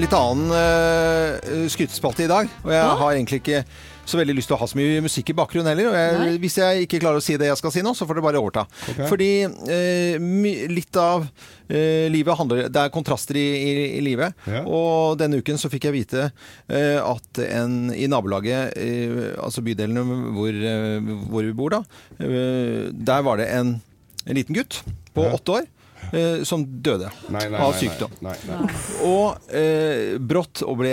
[0.00, 2.48] litt annen uh, skrytespalte i dag.
[2.64, 3.60] Og jeg har egentlig ikke
[4.08, 5.90] så veldig lyst til å ha så mye musikk i bakgrunnen heller.
[5.90, 8.18] Og jeg, hvis jeg ikke klarer å si det jeg skal si nå, så får
[8.18, 8.64] det bare overta.
[8.94, 9.06] Okay.
[9.10, 11.26] Fordi eh, my- litt av
[11.68, 14.32] eh, livet handler Det er kontraster i, i, i livet.
[14.48, 14.64] Ja.
[14.64, 20.00] Og denne uken så fikk jeg vite eh, at en i nabolaget, eh, altså bydelen
[20.36, 21.82] hvor, eh, hvor vi bor da,
[22.18, 23.76] eh, der var det en,
[24.24, 24.80] en liten gutt
[25.14, 25.34] på Ja.
[25.36, 25.68] åtte år.
[26.14, 28.12] eh, Som døde Nei, nei, av sykdom.
[28.24, 28.74] Nei, nei, nei.
[29.04, 30.92] Og eh, brått og ble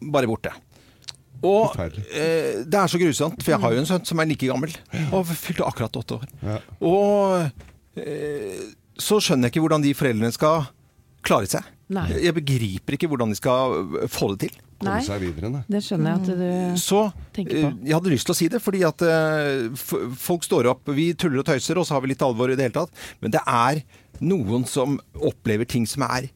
[0.00, 0.52] bare borte.
[1.42, 4.46] Og eh, det er så grusomt, for jeg har jo en sønn som er like
[4.46, 4.74] gammel,
[5.10, 6.26] og fylte akkurat åtte år.
[6.46, 6.58] Ja.
[6.86, 8.66] Og eh,
[9.02, 10.68] så skjønner jeg ikke hvordan de foreldrene skal
[11.26, 11.66] klare seg.
[11.92, 12.06] Nei.
[12.24, 14.60] Jeg begriper ikke hvordan de skal eh, få det til.
[14.82, 15.60] Nei, Komme seg videre, nei.
[15.70, 17.00] det skjønner jeg at du Så
[17.36, 17.68] Tenker på.
[17.68, 19.82] eh, jeg hadde lyst til å si det, fordi at eh,
[20.18, 22.66] folk står opp, vi tuller og tøyser, og så har vi litt alvor i det
[22.66, 23.04] hele tatt.
[23.22, 23.82] Men det er
[24.22, 26.26] noen som opplever ting som er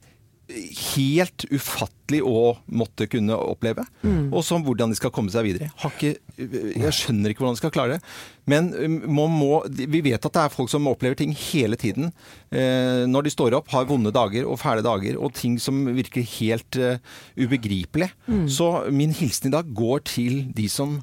[0.46, 3.82] helt ufattelig å måtte kunne oppleve.
[4.04, 4.28] Mm.
[4.30, 5.72] Og som hvordan de skal komme seg videre.
[5.82, 8.12] Har ikke, jeg skjønner ikke hvordan de skal klare det.
[8.46, 12.12] Men um, må, vi vet at det er folk som opplever ting hele tiden.
[12.54, 16.26] Eh, når de står opp, har vonde dager og fæle dager, og ting som virker
[16.36, 17.02] helt uh,
[17.34, 18.12] ubegripelig.
[18.30, 18.46] Mm.
[18.46, 21.00] Så min hilsen i dag går til de som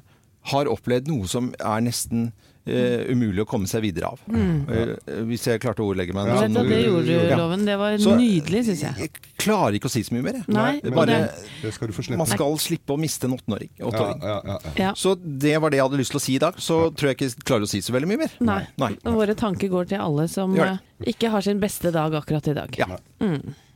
[0.54, 2.30] har opplevd noe som er nesten
[2.66, 4.20] eh, umulig å komme seg videre av.
[4.28, 4.94] Eh,
[5.28, 6.26] hvis jeg klarte å ordlegge meg.
[6.32, 7.64] Ja, det gjorde du, Loven.
[7.66, 8.94] Det var Så- nydelig, syns jeg.
[8.98, 10.32] Jeg klarer ikke å si så mye mer.
[10.40, 10.44] jeg.
[10.48, 11.30] Nei, bare, det-
[11.62, 12.36] Det skal du få man slippe.
[12.38, 13.68] skal slippe å miste en åttenåring.
[13.78, 14.58] Ja, ja, ja, ja.
[14.76, 14.92] Ja.
[14.94, 16.54] Så det var det jeg hadde lyst til å si i dag.
[16.56, 18.30] Så tror jeg ikke jeg klarer å si så veldig mye mer.
[18.40, 18.66] Nei.
[18.78, 18.92] Nei.
[19.04, 22.74] Våre tanker går til alle som eh, ikke har sin beste dag akkurat i dag.
[22.78, 22.86] Ja.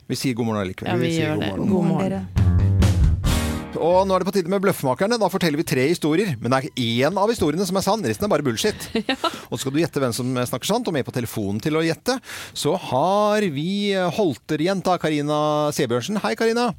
[0.08, 0.88] Vi sier god morgen allikevel.
[0.88, 1.50] Ja, vi vi gjør god det.
[1.50, 1.68] morgen.
[1.68, 2.77] God morgen.
[3.78, 5.18] Og nå er det på tide med Bløffmakerne.
[5.20, 6.34] Da forteller vi tre historier.
[6.42, 8.88] Men det er én av historiene som er sann, resten er bare bullshit.
[9.52, 12.18] Og skal du gjette hvem som snakker sant, og med på telefonen til å gjette,
[12.56, 15.40] så har vi Holter-jenta Karina
[15.76, 16.20] Sebjørnsen.
[16.24, 16.70] Hei, Karina.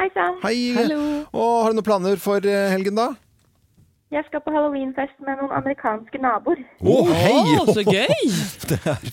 [0.00, 0.38] Hei sann.
[0.42, 0.56] Hei.
[0.78, 1.00] Hallo.
[1.36, 3.10] Og har du noen planer for eh, helgen, da?
[4.10, 6.58] Jeg skal på halloweenfest med noen amerikanske naboer.
[6.82, 7.34] Å, hei!
[7.60, 8.24] Oh, så gøy!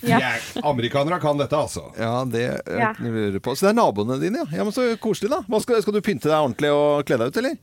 [0.10, 1.92] Jeg, amerikanere kan dette, altså.
[2.00, 2.94] Ja, det Ja.
[2.98, 3.54] lurer på.
[3.54, 4.58] Så det er naboene dine, ja.
[4.58, 5.44] ja men så koselig, da.
[5.46, 7.60] Hva skal, skal du pynte deg ordentlig og kle deg ut, eller?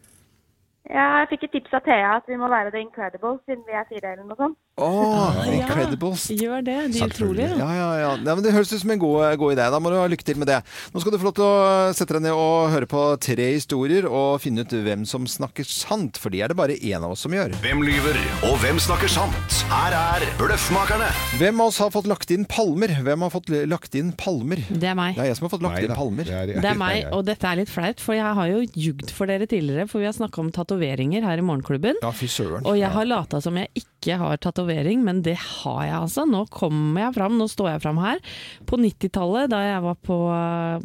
[0.85, 3.73] Ja, Jeg fikk et tips av Thea at vi må være The Incredible siden vi
[3.73, 4.59] er fire eller noe sånt.
[4.75, 6.25] Å, Ja, Incredibles.
[6.35, 6.77] Gjør det.
[6.91, 7.47] De utrolige.
[7.61, 8.09] Ja, ja, ja.
[8.19, 9.67] ja men det høres ut som en god, god idé.
[9.71, 10.57] Da må du ha lykke til med det.
[10.91, 14.09] Nå skal du få lov til å sette deg ned og høre på tre historier
[14.11, 17.23] og finne ut hvem som snakker sant, for det er det bare én av oss
[17.23, 17.55] som gjør.
[17.63, 19.61] Hvem lyver, og hvem snakker sant?
[19.71, 21.13] Her er Bløffmakerne.
[21.39, 22.97] Hvem av oss har fått lagt inn palmer?
[23.07, 24.65] Hvem har fått lagt inn palmer?
[24.75, 25.15] Det er meg.
[25.15, 26.27] Det er jeg som har fått lagt Nei inn palmer.
[26.27, 29.15] Det er, Det er meg, og dette er litt flaut, for jeg har jo jugd
[29.15, 32.03] for dere tidligere, for vi har snakka om tatoveringer her i Morgenklubben.
[32.03, 32.67] Ja, fy søren.
[32.67, 36.24] Og jeg har lata som jeg ikke har tatovering, men det har jeg altså.
[36.29, 38.18] Nå kommer jeg fram, nå står jeg fram her.
[38.66, 40.18] På 90-tallet, da jeg var på,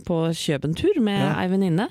[0.06, 1.36] på Kjøbentur med Ja.
[1.42, 1.90] ei venninne.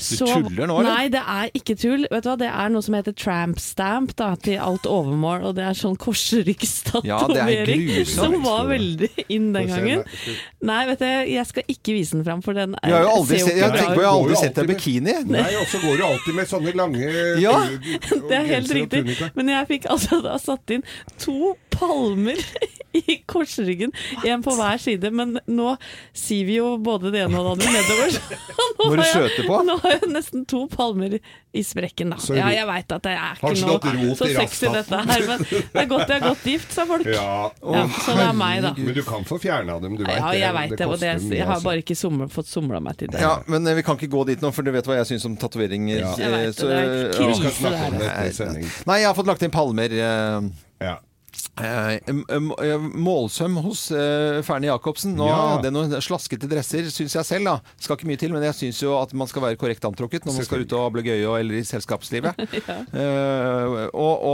[0.00, 0.90] Du tuller nå, eller?
[0.90, 2.06] Nei, det er ikke tull.
[2.10, 5.56] Vet du hva, Det er noe som heter tramp stamp da, til alt overmål, og
[5.58, 7.84] det er sånn Ja, det er korsryggstatovering.
[7.90, 8.16] grusomt.
[8.16, 10.04] som var veldig inn den gangen.
[10.62, 13.38] nei, vet du, jeg skal ikke vise den fram, for den Jeg har jo aldri
[13.38, 15.16] sett, jeg tenker på, jeg har aldri sett deg i bikini.
[15.36, 17.10] Nei, og så går du alltid med sånne lange
[17.40, 17.56] Ja,
[18.30, 19.04] Det er helt riktig.
[19.34, 20.86] Men jeg fikk altså da satt inn
[21.20, 22.38] to palmer
[23.00, 23.92] i korsryggen.
[24.26, 25.10] En på hver side.
[25.14, 25.74] Men nå
[26.16, 28.16] sier vi jo både det ene og det andre nedover.
[28.80, 29.58] så Nå har jeg- på?
[29.66, 31.18] Nå har jeg nesten to palmer
[31.52, 32.18] i sprekken, da.
[32.36, 35.80] Ja, jeg veit at det er ikke noe så i sexy dette her, men det
[35.82, 37.08] er godt jeg er godt gift, sa folk.
[37.10, 37.24] Ja.
[37.74, 38.70] Ja, så det er meg, da.
[38.78, 41.24] Men du kan få fjerna dem, du veit Ja, jeg vet det, og det, jeg,
[41.40, 41.66] jeg har altså.
[41.66, 43.20] bare ikke sommer, fått somla meg til det.
[43.24, 45.26] Ja, men eh, vi kan ikke gå dit nå, for du vet hva jeg syns
[45.28, 46.00] om tatoveringer.
[46.04, 46.14] Ja.
[46.22, 47.12] Jeg vet det, så- det er ja.
[47.18, 48.74] Krise, det her.
[48.86, 49.90] Nei, jeg har fått lagt inn palmer.
[49.90, 50.50] eh,
[50.86, 50.96] Ja.
[51.60, 55.14] Eh, eh, målsøm hos Fernie Ferne Jacobsen.
[55.16, 55.58] Nå, Ja.
[55.62, 57.44] Det er noen slaskete dresser, syns jeg selv.
[57.44, 60.26] da Skal ikke mye til, men jeg syns jo at man skal være korrekt antrukket
[60.26, 62.34] når man skal ut og ablegøye gøy eller i selskapslivet.
[62.90, 64.24] Eh, og,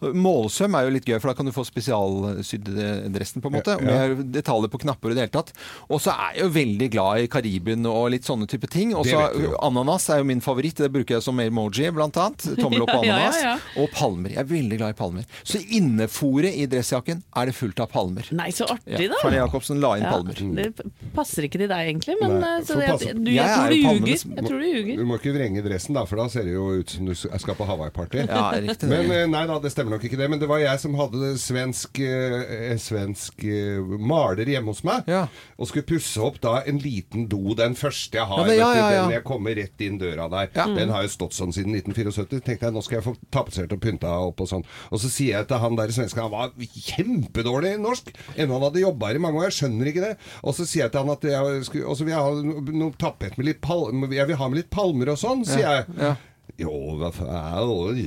[0.00, 3.50] og målsøm er jo litt gøy, for da kan du få spesialsydd eh, dressen, på
[3.50, 3.76] en måte.
[3.80, 4.14] Ja, ja.
[4.14, 5.52] Med detaljer på knapper i det hele tatt.
[5.90, 8.94] Og så er jeg jo veldig glad i Karibien og litt sånne type ting.
[8.96, 9.26] Og så
[9.64, 10.78] ananas er jo min favoritt.
[10.82, 12.46] Det bruker jeg som emoji, blant annet.
[12.60, 13.40] Tommel opp Ja, ja, ananas.
[13.42, 13.82] ja.
[13.82, 14.32] Og palmer.
[14.34, 15.26] Jeg er veldig glad i palmer.
[15.46, 18.28] Så innefòret i dressjakken er det fullt av palmer.
[18.36, 19.20] Nei, så artig, Ja, da!
[19.22, 20.34] Ferne Jacobsen la inn Ja, palmer.
[20.56, 23.46] det passer ikke til deg egentlig, men Nei, eh, så det, jeg, du, Jeg jeg,
[23.46, 24.24] er tror du ljuger.
[24.36, 25.00] Jeg tror du ljuger.
[25.00, 27.58] Du må ikke vrenge dressen, da, for da ser det jo ut som du skal
[27.58, 28.24] på Hawaii-party.
[28.26, 28.90] Ja, riktig.
[28.90, 30.28] Men eh, nei da, det stemmer nok ikke det.
[30.32, 35.08] Men det var jeg som hadde svensk, eh, svensk eh, maler hjemme hos meg.
[35.10, 35.26] Ja.
[35.56, 38.42] Og skulle pusse opp da en liten do, den første jeg har.
[38.42, 39.02] Ja, men, ja, ja, ja.
[39.06, 40.50] Den jeg kommer rett inn døra der.
[40.56, 40.66] Ja.
[40.76, 42.42] Den har jo stått sånn siden 1974.
[42.46, 44.66] Tenkte jeg nå skal jeg få tapetsert og pynta opp og sånn.
[44.92, 46.52] Og så sier jeg til han der svensken han var
[46.86, 48.12] kjempedårlig i norsk.
[48.36, 50.14] Enda han hadde jobba her i mange år, jeg skjønner ikke det.
[50.44, 53.50] Og så sier jeg til han at jeg skulle, vil jeg ha noe tapet med
[53.50, 56.00] litt palmer, jeg vil ha med litt palmer og sånn, sier jeg.
[56.00, 56.14] Ja.
[56.56, 57.98] Jo, hva faen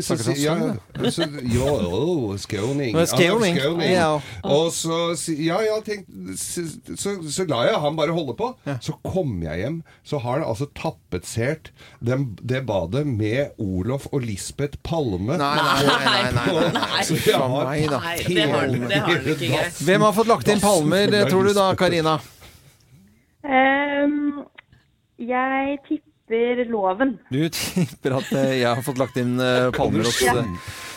[0.00, 2.96] Så Snakker han ja, så, Jo, oh, skåning.
[3.10, 3.58] Skåning.
[3.58, 3.90] Ja, skåning.
[3.92, 4.08] Ja.
[4.48, 6.08] Og så Ja, ja, tenk
[6.40, 6.64] Så,
[6.96, 8.54] så, så lar jeg han bare holde på.
[8.80, 11.72] Så kommer jeg hjem, så har han altså tapetsert
[12.04, 15.36] den, det badet med Olof og Lisbeth Palme.
[15.36, 15.98] Nei, nei, nei.
[16.04, 17.04] nei, nei, nei.
[17.08, 17.68] Så jeg har.
[17.68, 19.84] Nei, det har han det har han ikke greit.
[19.84, 22.16] Hvem har fått lagt inn palmer, tror du da, Karina?
[23.44, 24.44] Um,
[25.20, 26.03] jeg tipper
[26.70, 27.18] loven.
[27.30, 30.32] Du tipper at eh, jeg har fått lagt inn eh, palmer hos ja.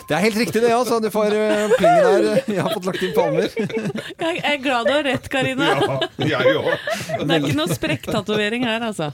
[0.08, 1.02] Det er helt riktig det, altså.
[1.04, 2.38] Du får uh, pling der.
[2.48, 3.50] Jeg har fått lagt inn palmer.
[4.24, 5.68] Jeg er glad du har rett, Karina.
[6.16, 6.86] Ja, jeg òg.
[7.20, 9.10] Det er ikke noe sprekktatovering her, altså.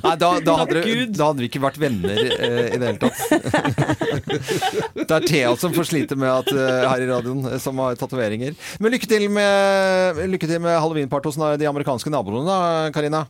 [0.00, 3.20] Nei, da, da, hadde, da hadde vi ikke vært venner eh, i det hele tatt.
[4.98, 7.98] det er Thea som får slite med at, eh, her i radioen, eh, som har
[8.00, 8.56] tatoveringer.
[8.80, 13.26] Men lykke til med, lykke til med halloweenparty hos de amerikanske naboene, da, Karina.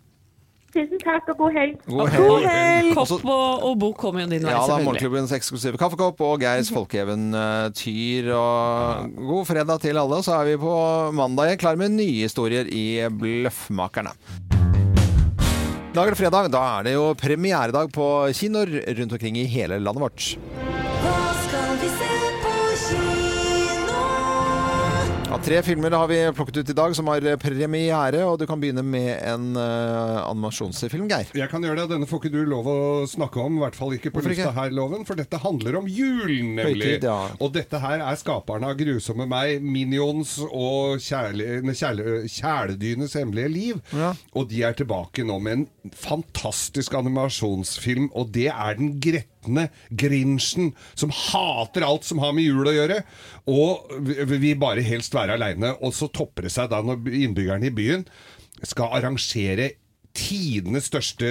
[0.68, 1.78] Tusen takk og god helg.
[1.88, 2.90] God God helg!
[2.98, 4.84] Kopp og, og bok kommer jo din vei, Ja da, selvfølgelig.
[4.90, 8.28] Morgenklubbens eksklusive kaffekopp og Geirs folkeeventyr.
[8.36, 10.20] Og god fredag til alle.
[10.26, 10.74] Så er vi på
[11.16, 14.12] mandag klar med nye historier i Bløffmakerne.
[15.88, 16.52] I dag er det fredag.
[16.52, 20.67] Da er det jo premieredag på kinoer rundt omkring i hele landet vårt.
[25.44, 28.82] Tre filmer har vi plukket ut i dag som har premiere, og du kan begynne
[28.84, 31.30] med en uh, animasjonsfilm, Geir.
[31.36, 31.94] Jeg kan gjøre det.
[31.94, 34.52] Denne får ikke du lov å snakke om, i hvert fall ikke på Hvorfor ikke?
[34.56, 36.98] her, Loven, for dette handler om jul, nemlig.
[36.98, 37.18] Høytid, ja.
[37.44, 43.82] Og dette her er skaperne av Grusomme meg, Minions og kjæle, kjæle, Kjæledyrenes hemmelige liv.
[43.96, 44.12] Ja.
[44.36, 48.96] Og de er tilbake nå med en fantastisk animasjonsfilm, og det er den
[49.48, 53.02] gretne Grinchen som hater alt som har med jul å gjøre,
[53.48, 55.74] og vil vi bare helst være aleine.
[55.82, 58.06] Og så topper det seg da når innbyggerne i byen
[58.66, 59.72] skal arrangere
[60.18, 61.28] tidenes største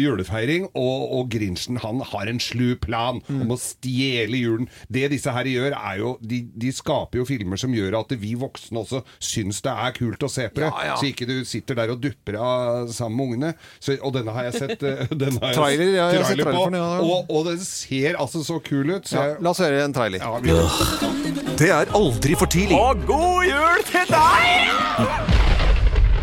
[0.00, 3.42] julefeiring, og, og Grinchen han har en slu plan Mm.
[3.44, 4.66] om å stjele julen.
[4.90, 8.32] Det disse her gjør, er jo de, de skaper jo filmer som gjør at vi
[8.38, 10.68] voksne også syns det er kult å se på det.
[10.70, 10.96] Ja, ja.
[10.98, 13.52] Så ikke du sitter der og dupper av sammen med ungene.
[13.78, 16.42] Så, og denne har jeg sett eh, denne har jeg Trailer, ja, jeg har sett
[16.42, 16.66] trailer trailer på.
[16.70, 17.00] den, ja, ja.
[17.06, 19.08] Og, og den ser altså så kul ut.
[19.10, 20.20] Så Ja, jeg, la oss høre en trailer.
[20.20, 22.78] ja, Det er aldri for tidlig.
[22.80, 25.29] Og god jul til deg!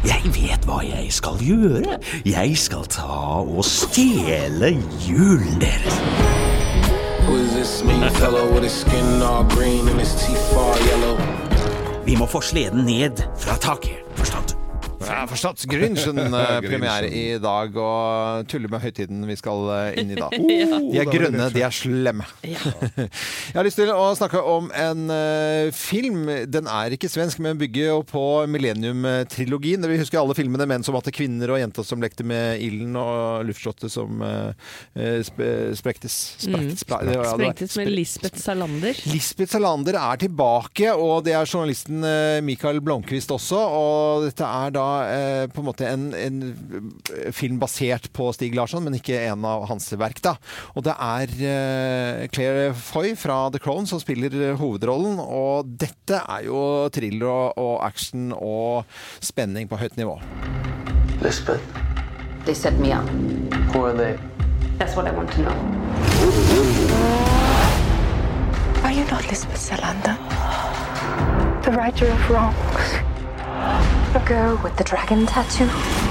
[0.07, 1.97] Jeg vet hva jeg skal gjøre.
[2.23, 4.69] Jeg skal ta og stjele
[5.03, 5.99] julen deres.
[12.07, 14.06] Vi må få sleden ned fra taket.
[15.05, 15.63] Ja, forstått.
[15.69, 20.29] Grinchen eh, i dag, og tuller med høytiden vi skal eh, inn i da.
[20.37, 22.25] De er grønne, de er slemme.
[22.41, 26.25] Jeg har lyst til å snakke om en eh, film.
[26.49, 29.85] Den er ikke svensk, men bygger jo på Millennium-trilogien.
[29.87, 33.45] Vi husker alle filmene menn som hadde kvinner og jenter som lekte med ilden og
[33.47, 34.23] luftslottet som
[34.97, 35.39] sp
[35.77, 36.15] sprektes.
[36.41, 38.97] Det Sprengtes med Lisbeth Salander.
[39.11, 42.03] Lisbeth Salander er tilbake, og det er journalisten
[42.45, 43.61] Mikael Blomkvist også.
[43.77, 48.55] Og dette er da eh, på en måte en, en eh, film basert på Stig
[48.57, 50.21] Larsson, men ikke en av hans verk.
[50.25, 50.35] da.
[50.75, 55.19] Og det er eh, Claire Foy fra The Crown som spiller hovedrollen.
[55.23, 56.61] Og dette er jo
[56.93, 58.87] thriller og, og action og
[59.23, 60.17] spenning på høyt nivå.
[61.21, 61.63] Lisbeth,
[62.45, 63.07] They set me up.
[63.73, 64.17] who are they?
[64.77, 65.57] That's what I want to know.
[68.83, 70.15] Are you not Lisbeth Salander?
[71.63, 73.16] The writer of wrongs?
[74.13, 76.06] The girl with the dragon tattoo?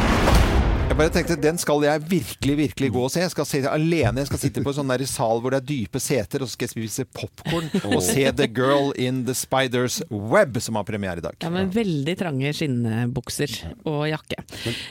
[0.96, 3.20] Jeg bare tenkte, Den skal jeg virkelig virkelig gå og se.
[3.20, 4.22] Jeg skal se alene.
[4.22, 6.54] Jeg skal sitte på en sånn der sal hvor det er dype seter, og så
[6.56, 11.20] skal jeg spise popkorn og se The Girl in the Spider's Web, som har premiere
[11.20, 11.36] i dag.
[11.44, 13.52] Ja, men veldig trange skinnbukser
[13.84, 14.38] og jakke.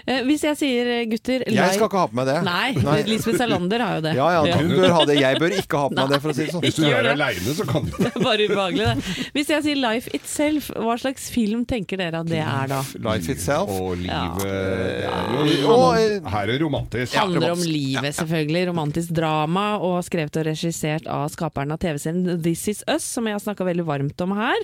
[0.05, 2.37] Eh, hvis jeg sier eh, gutter Jeg skal ikke ha på meg det.
[2.45, 4.13] Nei, Lisbeth Salander har jo det.
[4.19, 5.17] Ja, ja, hun bør ha det.
[5.23, 6.65] Jeg bør ikke ha på meg det, for å si det sånn.
[6.67, 7.15] hvis du gjør er det.
[7.17, 9.17] aleine, så kan du Det er bare ubehagelig, det.
[9.39, 12.83] Hvis jeg sier Life Itself, hva slags film tenker dere at det er da?
[13.09, 13.73] Life Itself.
[13.73, 15.09] Og livet Ja.
[15.09, 15.94] ja.
[15.95, 17.15] Og, eh, Her er romantisk.
[17.15, 18.67] handler om livet, selvfølgelig.
[18.69, 23.37] Romantisk drama, og skrevet og regissert av skaperen av TV-serien This Is Us, som jeg
[23.37, 24.55] har snakka veldig varmt om her.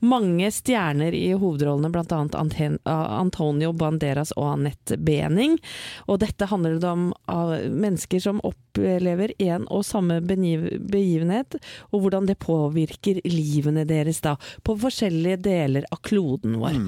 [0.00, 2.04] Mange stjerner i hovedrollene, bl.a.
[2.34, 5.58] Anten Antonio Banderas og Anette Bening.
[6.08, 11.56] Og dette handler det om mennesker som opplever en og samme begivenhet,
[11.92, 16.78] og hvordan det påvirker livene deres da, på forskjellige deler av kloden vår.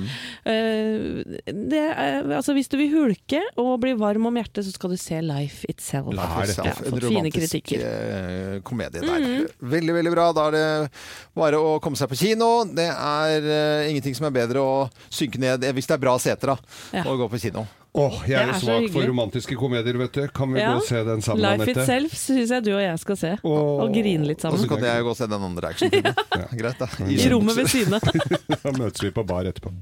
[0.46, 4.96] Eh, det altså hvis du vil hulke og bli varm om hjertet, så skal du
[4.96, 6.10] se Life Itself.
[6.12, 6.80] Life Itself.
[6.82, 7.80] Ja, En romantisk kritikker.
[7.86, 9.46] eh, komedie der.
[9.60, 10.32] Veldig, veldig bra.
[10.32, 10.90] Da er det
[11.34, 12.64] bare å komme seg på kino.
[12.64, 16.46] Det er uh, ingenting som er bedre å synke ned hvis det er bra seter,
[16.46, 16.56] da,
[16.92, 17.04] Ja.
[17.06, 17.66] og gå på kino.
[17.96, 20.28] Åh, jeg er jo svak for romantiske komedier, vet du.
[20.28, 20.74] Kan vi Ja.
[20.74, 21.80] gå og se den sammen, Life Anette?
[21.80, 23.80] Itself syns jeg du og jeg skal se, Åh.
[23.86, 24.58] og grine litt sammen.
[24.58, 26.14] Og så kan jeg gå og se den andre actionfilmen.
[26.58, 26.86] Greit, da.
[27.08, 28.00] I rommet ved siden av.
[28.62, 29.72] Da møtes vi på bar etterpå.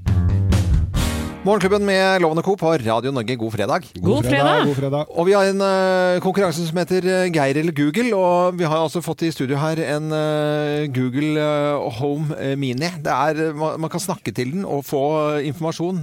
[1.45, 2.55] Morgenklubben med Lovende Co.
[2.57, 3.83] på Radio Norge, god fredag.
[4.01, 4.63] God fredag!
[4.65, 5.11] God fredag.
[5.13, 8.81] Og vi har en uh, konkurranse som heter eh, Geir eller Google, og vi har
[8.81, 12.89] altså fått i studio her en uh, Google uh, Home Mini.
[13.05, 15.05] Det er, man, man kan snakke til den og få
[15.45, 16.01] informasjon.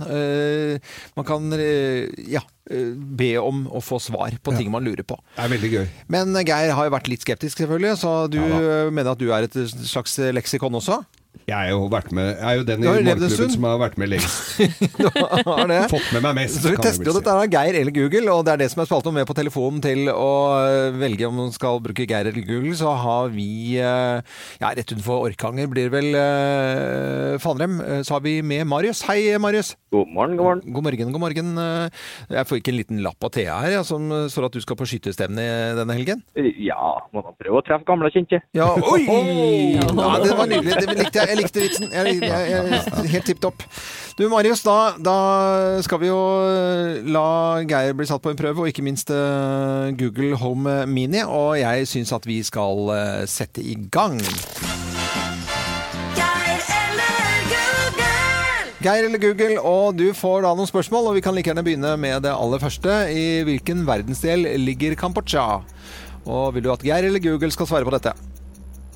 [1.17, 1.49] Man kan
[2.29, 5.17] ja, be om å få svar på ting man lurer på.
[5.35, 5.87] Det er veldig gøy.
[6.13, 9.21] Men eh, Geir har jo vært litt skeptisk, selvfølgelig, så du Ja eh, mener at
[9.21, 11.01] du er et slags leksikon også?
[11.47, 14.11] Jeg er jo, vært med, jeg er jo den i morgenklubben som har vært med
[14.11, 14.59] lengst.
[15.47, 15.79] Har det?
[15.91, 16.59] Fått med meg mest.
[16.61, 17.17] Så vi tester jo si.
[17.17, 19.35] dette av Geir eller Google, og det er det som er spalt om med på
[19.35, 20.29] telefonen til å
[21.01, 22.75] velge om man skal bruke Geir eller Google.
[22.77, 28.37] Så har vi, ja rett utenfor Orkanger blir det vel uh, Fanrem, så har vi
[28.45, 29.03] med Marius.
[29.09, 29.73] Hei Marius.
[29.91, 30.75] God morgen, god morgen.
[30.77, 31.51] God morgen, god morgen.
[32.31, 34.61] Jeg får ikke en liten lapp av Thea her, ja, som øh, står at du
[34.63, 35.45] skal på skytterstevne
[35.77, 36.23] denne helgen.
[36.35, 38.41] Ja, må man prøve å treffe gamle kjente.
[38.57, 39.05] Ja, oi!
[40.01, 40.75] Ja, det var nydelig.
[40.81, 41.29] Det likte jeg.
[41.31, 41.91] Jeg likte vitsen.
[41.93, 43.65] Jeg, jeg, jeg, helt tipp topp.
[44.17, 45.15] Du Marius, da, da
[45.85, 47.25] skal vi jo øh, la
[47.69, 49.11] Geir bli satt på en prøve, og ikke minst
[49.99, 51.23] Google Home Mini.
[51.27, 52.93] Og jeg syns at vi skal
[53.29, 54.19] sette i gang.
[58.81, 61.91] Geir eller Google, og du får da noen spørsmål, og vi kan like gjerne begynne
[62.01, 62.95] med det aller første.
[63.13, 65.43] I hvilken verdensdel ligger Kambodsja?
[66.25, 68.15] Og vil du at Geir eller Google skal svare på dette?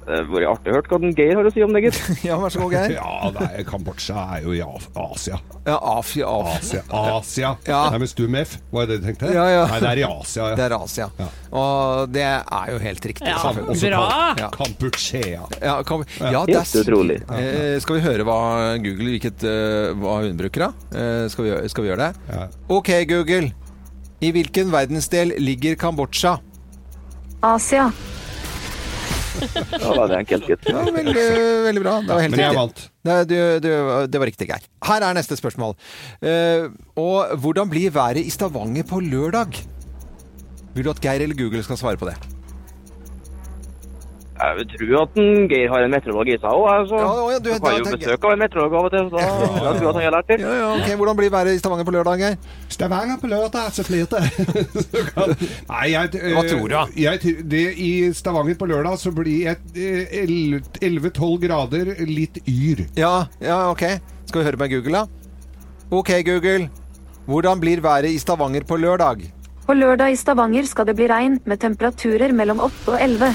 [0.06, 1.98] Det har vært artig å høre hva den Geir har å si om det, gitt.
[2.28, 2.92] ja, vær så god, Geir.
[3.00, 5.40] Ja, nei, Kambodsja er jo i Af- Asia.
[5.66, 6.84] Ja, af, Asia.
[6.94, 7.52] Asia.
[7.66, 7.80] Ja.
[7.90, 9.32] Nei, men stum F, var det det du tenkte?
[9.34, 9.64] Ja, ja.
[9.72, 10.52] Nei, det er i Asia.
[10.52, 10.56] Ja.
[10.60, 11.08] Det er Asia.
[11.56, 13.28] Og det er jo helt riktig.
[13.28, 13.42] Ja.
[13.50, 14.06] Også Bra.
[14.40, 14.48] Ja.
[14.54, 15.44] Kampuchea.
[15.62, 17.18] Ja, kam ja, det er Helt utrolig.
[17.36, 18.40] Eh, skal vi høre hva
[18.82, 20.98] Google hvilket, uh, hva hun bruker, da?
[20.98, 22.28] Eh, skal, vi, skal vi gjøre det?
[22.32, 22.48] Ja.
[22.78, 23.52] OK, Google.
[24.24, 26.38] I hvilken verdensdel ligger Kambodsja?
[27.46, 27.90] Asia.
[29.42, 30.70] Ja, veldig enkelt, gitt.
[30.70, 31.26] Ja, veldig,
[31.68, 31.96] veldig bra.
[32.06, 32.86] Det var helt Men jeg riktig.
[33.06, 33.70] Nei, du, du,
[34.10, 34.70] det var riktig, Geir.
[34.90, 35.76] Her er neste spørsmål.
[36.24, 39.60] Uh, og hvordan blir været i Stavanger på lørdag?
[40.76, 42.18] Vil du at Geir eller Google skal svare på det?
[44.46, 46.66] Jeg vil tro at en Geir har en meteorolog i seg òg.
[46.76, 47.00] Altså.
[47.02, 49.26] Ja, ja, du- Jeg har jo besøk av en meteorolog av og til, så da
[49.26, 50.40] jeg tror at han har lært det.
[50.46, 50.90] Ja, ja, ok.
[51.00, 52.36] Hvordan blir været i Stavanger på lørdag, Geir?
[52.70, 54.24] Stavanger på lørdag, så flyr det.
[55.72, 56.84] Nei, jeg, Hva tror du, da?
[56.96, 62.86] Jeg, det, I Stavanger på lørdag så blir det 11-12 grader, litt yr.
[63.00, 63.86] Ja, ja, ok.
[64.26, 65.06] Skal vi høre med Google, da?
[65.96, 66.70] OK, Google.
[67.26, 69.24] Hvordan blir været i Stavanger på lørdag?
[69.66, 73.32] På lørdag i Stavanger skal det bli regn med temperaturer mellom 8 og 11.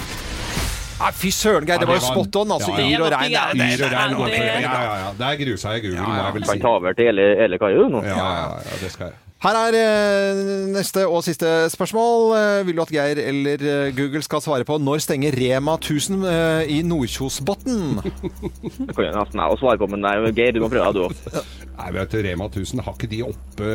[1.00, 1.78] Nei, fy søren, Geir.
[1.80, 2.52] Det var jo spot on.
[2.58, 2.98] Altså Ja, ja.
[2.98, 3.30] yr og regn.
[3.32, 6.50] det er- grusa jeg Google, må jeg vel si.
[6.50, 8.02] Kan ta over til hele, hele Kaio nå.
[8.04, 9.29] Ja, ja, ja, det skal jeg.
[9.40, 12.24] Her er eh, neste og siste spørsmål.
[12.36, 16.26] Eh, vil du at Geir eller eh, Google skal svare på når stenger Rema 1000
[16.28, 18.02] eh, i Nordkjosbotn?
[18.84, 21.06] Det kan jeg nesten jeg svare på, men nei, Geir, du må prøve deg, du
[21.08, 21.48] òg.
[21.78, 23.72] Nei, vet du, Rema 1000, har ikke de oppe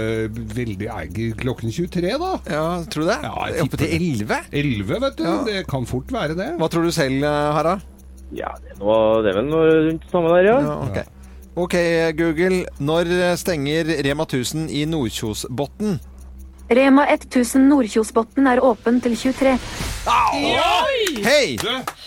[0.53, 2.31] veldig er klokken 23, da?
[2.45, 3.17] Ja, tror du det?
[3.25, 4.39] Ja, jeg Oppe til 11?
[4.61, 5.25] 11, vet du.
[5.25, 5.35] Ja.
[5.49, 6.51] Det kan fort være det.
[6.61, 7.89] Hva tror du selv, Harald?
[8.37, 10.61] Ja, det er, noe, det er vel noe rundt samme der, ja.
[10.61, 11.14] Ja, ok.
[11.55, 11.75] OK,
[12.17, 12.65] Google.
[12.79, 15.95] Når stenger Rema 1000 i Nordkjosbotn?
[16.67, 19.53] Rema 1000 Nordkjosbotn er åpen til 23.
[20.11, 20.41] Au!
[21.23, 21.55] Hei!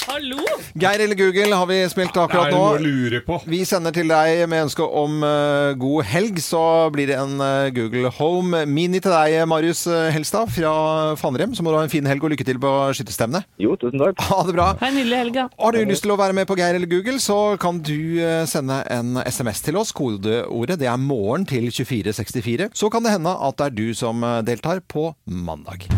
[0.08, 0.40] Hallo!
[0.72, 2.84] Geir eller Google har vi spilt det akkurat er noe å nå.
[2.86, 3.36] lure på.
[3.44, 6.38] Vi sender til deg med ønske om uh, god helg.
[6.40, 6.62] Så
[6.94, 10.72] blir det en uh, Google Home Mini til deg, Marius eh, Helstad fra
[11.20, 11.52] Fannrem.
[11.52, 13.44] Så må du ha en fin helg og lykke til på skytterstevnet.
[13.60, 14.24] Jo, tusen takk.
[14.30, 14.70] Ha det bra.
[14.80, 15.46] Ha en nydelig helg, da.
[15.60, 18.46] Har du lyst til å være med på Geir eller Google, så kan du uh,
[18.48, 19.92] sende en SMS til oss.
[19.92, 22.72] Kodeordet det er 'morgen' til 2464.
[22.72, 25.90] Så kan det hende at det er du som deltar på mandag.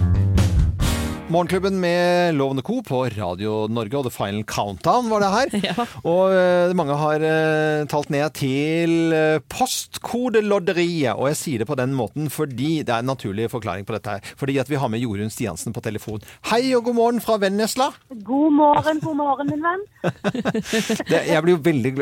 [1.31, 2.81] Morgenklubben med Lovende Co.
[2.83, 5.53] på Radio Norge og The Final Countdown var det her.
[5.71, 5.85] Ja.
[6.09, 9.13] Og eh, mange har eh, talt ned til
[9.53, 10.01] postkodelodderiet.
[10.01, 11.13] postkodelotteriet.
[11.15, 14.17] Og jeg sier det på den måten fordi det er en naturlig forklaring på dette
[14.17, 14.33] her.
[14.41, 16.19] Fordi at vi har med Jorunn Stiansen på telefon.
[16.51, 17.93] Hei og god morgen fra Vennesla.
[18.27, 19.87] God morgen, god morgen, min venn.
[21.11, 21.93] Det, jeg blir jo veldig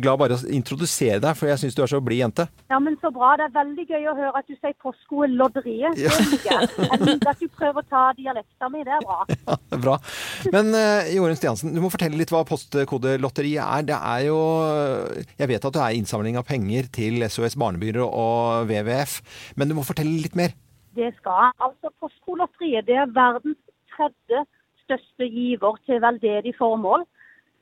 [0.00, 2.48] glad bare å introdusere deg, for jeg syns du er så blid jente.
[2.70, 3.34] Ja, men så bra.
[3.40, 6.00] Det er veldig gøy å høre at du sier postkodelodderiet.
[6.00, 6.14] Ja.
[6.14, 6.72] Det liker jeg.
[6.88, 8.86] Jeg liker at du prøver å ta dialekta mi.
[8.86, 9.18] Det er bra.
[9.48, 9.96] Ja, det er bra.
[10.54, 13.86] Men uh, Jorunn Stiansen, du må fortelle litt hva postkodelotteriet er.
[13.88, 14.38] Det er jo
[15.38, 19.18] Jeg vet at det er innsamling av penger til SOS Barnebyer og WWF,
[19.56, 20.54] men du må fortelle litt mer.
[20.98, 21.52] Det skal.
[21.62, 23.60] Altså, Postkodelotteriet det er verdens
[23.94, 24.44] tredje
[24.88, 27.04] største giver til veldedig formål.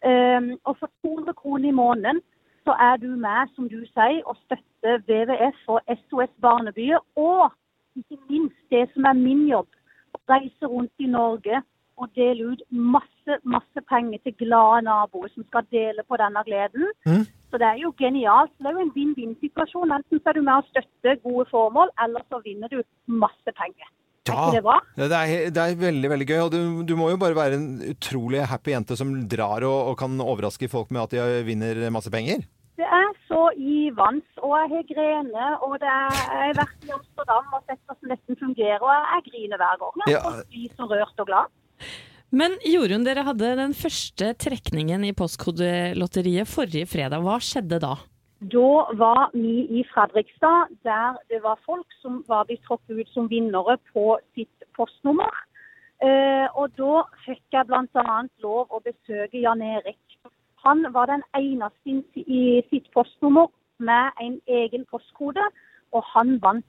[0.07, 2.20] Um, og for 200 kroner i måneden
[2.66, 7.00] så er du med, som du sier, og støtter WWF og SOS Barnebyer.
[7.16, 7.52] Og
[7.96, 9.68] ikke minst det som er min jobb,
[10.16, 11.62] å reise rundt i Norge
[11.96, 16.90] og deler ut masse, masse penger til glade naboer som skal dele på denne gleden.
[17.50, 18.52] Så det er jo genialt.
[18.61, 19.94] Det er jo en vinn-vinn-situasjon.
[19.96, 22.83] Enten så er du med å støtte gode formål, eller så vinner du
[23.24, 23.88] masse penger.
[24.26, 24.76] Er ikke det?
[24.98, 26.40] Det er, det er veldig veldig gøy.
[26.42, 29.98] Og du, du må jo bare være en utrolig happy jente som drar og, og
[30.00, 32.44] kan overraske folk med at de vinner masse penger.
[32.77, 36.83] Det er så i vanns, og jeg har grener, og det er, jeg har vært
[36.85, 40.03] i Amsterdam og sett hvordan dette fungerer, og jeg griner hver gang.
[40.07, 40.21] Jeg Ja.
[40.27, 41.47] får bli så rørt og glad.
[42.31, 47.23] Men Jorunn, dere hadde den første trekningen i Postkodelotteriet forrige fredag.
[47.25, 47.95] Hva skjedde da?
[48.53, 48.69] Da
[49.01, 53.79] var vi i Fredrikstad, der det var folk som var blitt trukket ut som vinnere
[53.95, 55.33] på sitt postnummer.
[56.05, 58.19] Eh, og da fikk jeg bl.a.
[58.45, 59.97] lov å besøke Jan Erik.
[60.66, 63.46] Han var den eneste i- sitt postnummer
[63.79, 65.44] med en egen postkode,
[65.94, 66.64] og han vant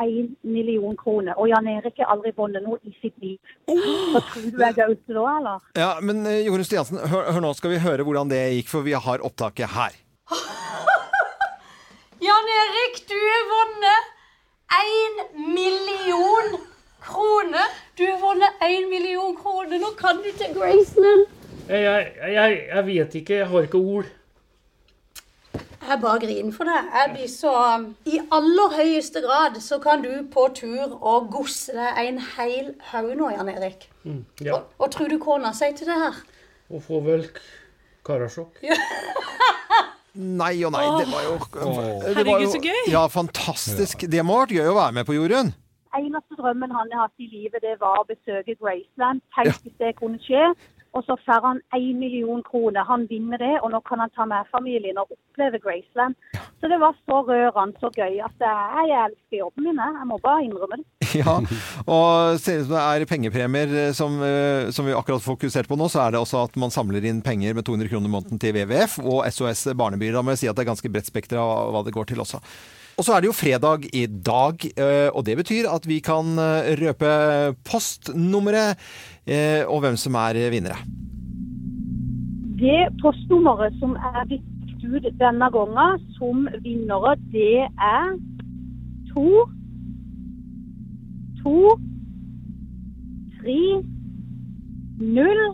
[0.00, 1.34] én million kroner.
[1.36, 3.38] Og Jan Erik har aldri vunnet noe i sitt liv.
[3.66, 5.58] Så tror du jeg er ute da, eller?
[5.76, 8.86] Ja, Men eh, Jorunn Stiansen, hør, hør nå skal vi høre hvordan det gikk, for
[8.86, 9.92] vi har opptaket her.
[12.28, 14.02] Jan Erik, du har vunnet
[14.78, 15.14] én
[15.58, 16.60] million
[17.02, 17.68] kroner.
[17.98, 19.78] Du har vunnet én million kroner.
[19.80, 21.26] Nå kan du til Graceland.
[21.70, 24.08] Jeg, jeg, jeg, vet ikke, jeg har ikke ord.
[25.80, 26.80] Jeg bare griner for det.
[26.94, 27.52] Jeg blir så
[28.10, 33.14] I aller høyeste grad så kan du på tur og gosse deg en hel haug
[33.18, 33.86] nå, Jan Erik.
[34.04, 34.58] Mm, ja.
[34.58, 36.18] Og, og tror du kona sier til det her?
[36.70, 37.24] Og får vel
[38.06, 38.60] karasjokk.
[40.20, 42.80] Nei og nei, det var jo det var Herregud, jo- så gøy.
[42.90, 44.04] Ja, fantastisk.
[44.10, 45.52] Det må ha vært gøy å være med på, Jorunn.
[45.94, 49.22] eneste drømmen han har hatt i livet, det var å besøke Graceland.
[49.36, 50.50] Tenk hvis det kunne skje.
[50.96, 52.82] Og så får han én million kroner.
[52.88, 56.16] Han vinner det, og nå kan han ta med familien og oppleve Graceland.
[56.60, 59.78] Så det var så rørende, så gøy at jeg, elsker jobben min.
[59.78, 60.88] Jeg må bare innrømme det.
[61.20, 61.40] Ja,
[61.90, 65.78] og ser ut som det er pengepremier eh, som, eh, som vi akkurat fokuserte på
[65.78, 68.38] nå, så er det også at man samler inn penger med 200 kroner i måneden
[68.38, 70.14] til WWF og SOS Barnebyer.
[70.14, 72.22] Da må jeg si at det er ganske bredt spekter av hva det går til
[72.22, 72.38] også.
[73.00, 76.36] Og så er det jo fredag i dag, eh, og det betyr at vi kan
[76.36, 77.12] eh, røpe
[77.64, 78.76] postnummeret
[79.24, 80.76] eh, og hvem som er vinnere.
[82.60, 88.12] Det postnummeret som er blitt ut denne gangen som vinnere, det er
[89.14, 89.48] to,
[91.40, 91.56] to,
[93.40, 93.60] tre,
[95.00, 95.44] null,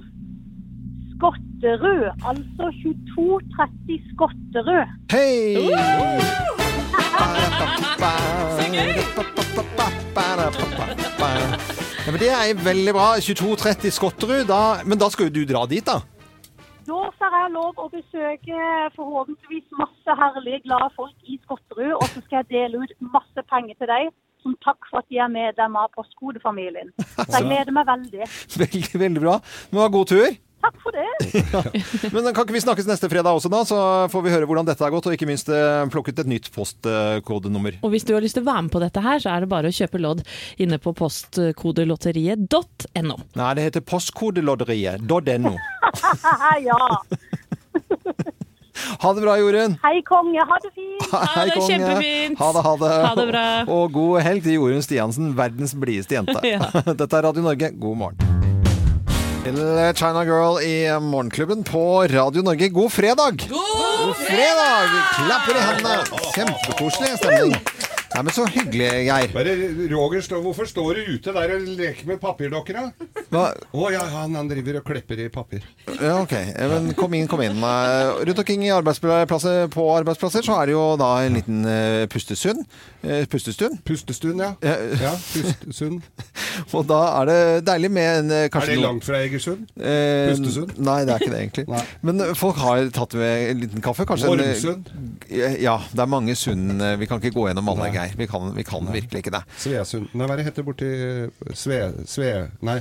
[1.14, 2.10] Skotterud.
[2.26, 4.96] Altså 2230 Skotterud.
[5.14, 6.65] Hei!
[12.06, 13.06] Ja, men Det er veldig bra.
[13.18, 14.44] 22.30 Skotterud.
[14.46, 15.98] Da, men da skal jo du dra dit, da?
[16.86, 18.58] Da får jeg lov å besøke
[18.94, 21.96] forhåpentligvis masse herlige, glade folk i Skotterud.
[21.98, 24.12] Og så skal jeg dele ut masse penger til deg
[24.44, 26.92] som takk for at de er medlem av Postkodefamilien.
[27.16, 28.28] Så jeg gleder meg veldig.
[28.62, 29.40] Veldig, veldig bra.
[29.72, 30.28] Men ha god tur.
[30.66, 31.06] Takk for det.
[31.46, 31.62] Ja.
[32.12, 33.60] Men kan ikke vi snakkes neste fredag også, da?
[33.68, 33.76] Så
[34.10, 35.48] får vi høre hvordan dette har gått, og ikke minst
[35.92, 37.72] plukket et nytt postkodenummer.
[37.86, 39.50] Og hvis du har lyst til å være med på dette her, så er det
[39.52, 40.20] bare å kjøpe lodd
[40.62, 43.16] inne på postkodelotteriet.no.
[43.38, 45.54] Nei, det heter Postkodelotteriet.no.
[46.68, 46.80] ja.
[49.00, 49.78] Ha det bra, Jorunn.
[49.82, 50.36] Hei, konge.
[50.36, 51.06] Ha det fint.
[51.10, 51.78] Hei, konge.
[52.38, 52.90] Ha det, ha det.
[53.06, 53.44] Ha det bra.
[53.72, 56.36] Og god helg til Jorunn Stiansen, verdens blideste jente.
[56.44, 56.60] Ja.
[56.92, 58.45] Dette er Radio Norge, god morgen.
[59.46, 59.60] Til
[59.94, 62.66] China Girl i Morgenklubben på Radio Norge.
[62.74, 63.44] God fredag!
[63.46, 64.88] God fredag!
[65.14, 66.22] Klapper i hendene.
[66.34, 67.54] Kjempekoselig stemning.
[68.16, 69.32] Nei, men så hyggelig, Geir.
[69.34, 69.52] Bare,
[69.90, 72.78] Roger, stå, hvorfor står du ute der og leker med papirdokker,
[73.28, 73.42] da?
[73.76, 75.66] Å ja, han, han driver og klepper i papir.
[75.98, 76.32] Ja, ok.
[76.72, 77.60] Men kom inn, kom inn.
[77.60, 82.06] Eh, Rundt omkring i arbeidsplasser, på arbeidsplasser så er det jo da en liten uh,
[82.08, 82.64] pustestund.
[83.04, 83.82] Uh, Pustestund.
[83.84, 84.54] Pustestund, ja.
[85.02, 86.00] Ja, pustestund.
[86.76, 87.38] Og da er det
[87.68, 89.68] deilig med en kanskje Er det langt fra Egersund?
[89.76, 90.72] Uh, pustestund?
[90.80, 91.66] Nei, det er ikke det egentlig.
[92.06, 94.06] Men eh, folk har tatt med en liten kaffe.
[94.08, 94.44] Kanskje en,
[95.28, 96.80] eh, Ja, det er mange sund.
[97.00, 98.05] Vi kan ikke gå gjennom alle, Geir.
[98.16, 99.42] Vi kan, vi kan virkelig ikke det.
[99.62, 100.90] Svesund Nei, hva er det heter borti
[101.54, 101.80] Sve...
[102.06, 102.34] Sve...
[102.66, 102.80] Nei.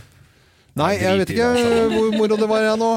[0.75, 1.45] Nei, jeg vet ikke
[1.93, 2.89] hvor moro det var jeg nå.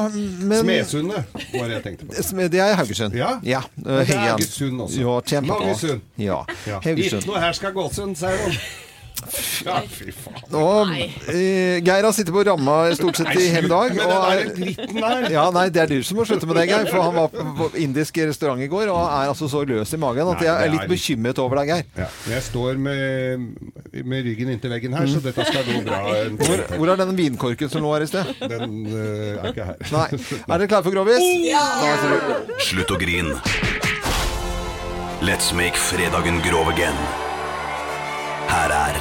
[0.49, 2.47] Men Smedsundet var det jeg tenkte på.
[2.51, 3.15] Det er Haugesund.
[3.15, 3.29] Ja?
[3.43, 4.99] ja Haugesund også.
[4.99, 5.99] Ja, kjempebra.
[6.19, 6.41] Ja.
[6.67, 6.81] Ja.
[6.83, 7.21] Haugesund.
[7.23, 8.57] Ikke noe her skal Gåsund, sier de.
[9.65, 10.55] Ja, fy faen.
[10.55, 13.97] Og, eh, Geir har sittet på ramma stort sett i hele dag.
[13.99, 15.29] og.
[15.29, 16.87] Ja, nei, Det er du som må slutte med det, Geir.
[16.89, 20.31] For han var på indisk restaurant i går og er altså så løs i magen
[20.33, 21.85] at jeg er litt bekymret over deg, Geir.
[21.99, 23.47] Ja, jeg står med,
[23.93, 26.01] med ryggen inntil veggen her, så dette skal gå bra.
[26.39, 28.35] Hvor, hvor er den vinkorken som lå her i sted?
[28.49, 29.87] Den uh, er ikke her.
[29.93, 30.07] Nei.
[30.47, 31.23] Er dere klare for Grovis?
[31.49, 31.65] Ja!
[32.69, 33.33] Slutt å grin.
[35.21, 37.28] Let's make fredagen grov again.
[38.49, 38.95] Her er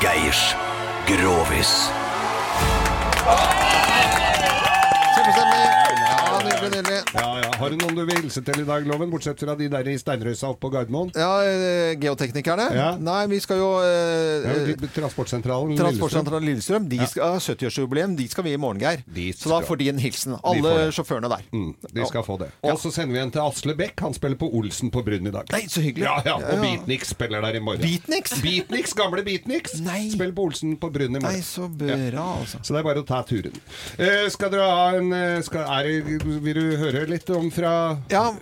[0.00, 0.56] Geirs
[1.06, 1.90] Grovis.
[5.14, 5.69] Kjempestemning.
[6.60, 7.14] Ja, nydelig, nydelig.
[7.14, 7.50] Ja, ja.
[7.60, 9.10] Har du noen du vil hilse til i dag, Loven?
[9.12, 11.10] Bortsett fra de der i steinrøysa på Gardermoen?
[11.16, 12.66] Ja, eh, geoteknikerne?
[12.76, 12.88] Ja.
[13.00, 16.88] Nei, vi skal jo eh, Transportsentralen Transportsentralen Lillestrøm.
[16.90, 18.16] De skal ha 70-årsjubileum.
[18.18, 19.04] De skal vi i morgen, Geir.
[19.36, 20.36] Så da får de en hilsen.
[20.44, 21.46] Alle sjåførene der.
[21.54, 22.50] Mm, de skal få det.
[22.66, 23.96] Og så sender vi en til Asle Bech.
[24.04, 25.48] Han spiller på Olsen på Brunn i dag.
[25.54, 26.04] Nei, så hyggelig.
[26.06, 26.36] Ja, ja.
[26.40, 26.60] Og.
[26.64, 27.82] Beatniks spiller der i morgen.
[27.84, 28.36] Beatniks?
[28.44, 29.78] Beatniks, Gamle Beatniks.
[29.80, 31.40] Spiller på Olsen på Brunn i morgen.
[31.40, 32.60] Nei, så bra, altså.
[32.62, 33.56] Så det er bare å ta turen.
[33.98, 36.20] Eh, skal dere ha en eh, skal, er, det-
[36.50, 37.72] Vil du høre litt om fra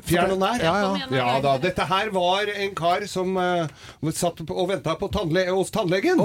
[0.08, 0.62] fjern og nær?
[0.64, 1.08] Ja, ja.
[1.12, 1.58] Ja da.
[1.60, 3.68] Dette her var en kar som uh,
[4.16, 6.22] satt og venta på tannle hos tannlegen.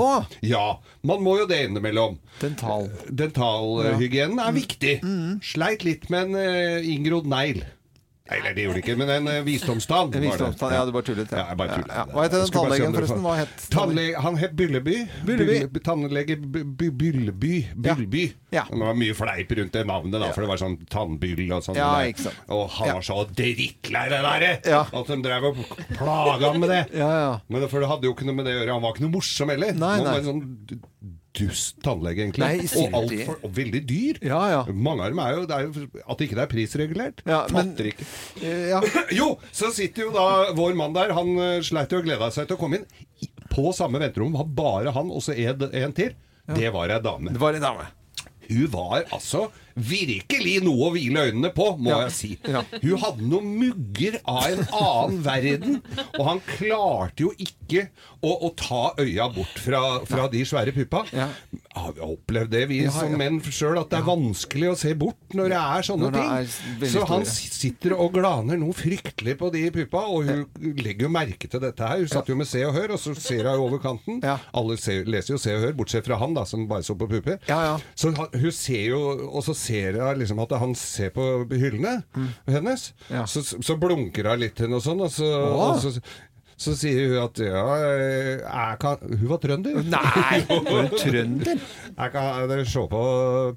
[0.47, 0.79] Ja.
[1.03, 2.15] Man må jo det innimellom.
[2.39, 2.87] Dental.
[3.11, 4.95] Dentalhygienen er viktig.
[5.03, 5.41] Mm.
[5.43, 7.65] Sleit litt med en uh, inngrodd negl.
[8.31, 10.07] Eller det gjorde det ikke, men en uh, visdomstann.
[10.07, 10.27] En var det.
[10.29, 11.41] visdomstann, ja, du bare tullet, ja.
[11.49, 11.89] Ja, bare tullet.
[11.91, 12.03] Ja.
[12.07, 13.19] Hva het den tannlegen forresten?
[13.25, 14.95] Hva het Tannlege, han het Bylleby.
[15.27, 15.57] Bylleby.
[15.67, 16.37] Bylle- Tannlege
[17.01, 17.51] Bylleby.
[17.75, 18.23] Bylleby.
[18.55, 18.63] Ja.
[18.69, 21.81] Det var mye fleip rundt det navnet, da, for det var sånn tannbyll og sånn.
[21.81, 22.39] Ja, ikke sant.
[22.47, 24.53] Og han var så drittlei det derre!
[24.71, 24.85] Ja.
[24.87, 25.59] At de drev og
[25.91, 26.81] plaga han med det.
[26.95, 27.35] Ja, ja.
[27.51, 28.79] Men for det hadde jo ikke noe med det å gjøre.
[28.79, 29.75] Han var ikke noe morsom heller.
[29.83, 30.43] Nei, han var sånn
[31.37, 32.45] dust tannlege, egentlig.
[32.45, 34.19] Nei, og, alt for, og veldig dyr.
[34.73, 37.23] Mange av dem er jo, det er jo At ikke det er prisregulert.
[37.29, 38.07] Ja, men- Fatter ikke.
[38.43, 38.81] Ja.
[39.19, 40.27] Jo, så sitter jo da
[40.57, 41.15] vår mann der.
[41.17, 42.87] Han eh, sleit jo og gleda seg til å komme inn.
[43.53, 46.15] På samme venterom var bare han og så en til.
[46.53, 47.31] Det var ei dame.
[47.33, 47.91] Det var en dame.
[48.49, 52.01] Hun var altså virkelig noe å hvile øynene på, må Ja.
[52.05, 52.31] jeg si.
[52.47, 52.61] Ja.
[52.81, 55.79] Hun hadde noen mugger av en annen verden,
[56.19, 57.87] og han klarte jo ikke
[58.21, 61.05] å, å ta øya bort fra, fra de svære puppa.
[61.75, 65.33] Har vi opplevd det, vi som menn sjøl, at det er vanskelig å se bort
[65.33, 66.31] når det er sånne det ting.
[66.31, 70.43] er veldig Så han sitter og glaner noe fryktelig på de puppa, og hun
[70.77, 71.97] legger jo merke til dette her.
[72.03, 74.19] Hun satt jo med Se og Hør, og så ser hun over kanten.
[74.53, 77.09] Alle ser, leser jo Se og Hør, bortsett fra han, da, som bare så på
[77.09, 77.39] pupper.
[77.95, 79.01] Så han- hun ser jo,
[79.33, 82.03] og så ser hun liksom at han ser på hyllene
[82.47, 82.93] hennes.
[83.25, 85.97] Så, så blunker hun litt til henne og sånn, og så, og så
[86.57, 87.63] så sier hun at ja,
[88.43, 89.79] jeg kan Hun var trønder.
[89.83, 91.63] Nei, var hun trønder?
[91.97, 93.03] Jeg kan se på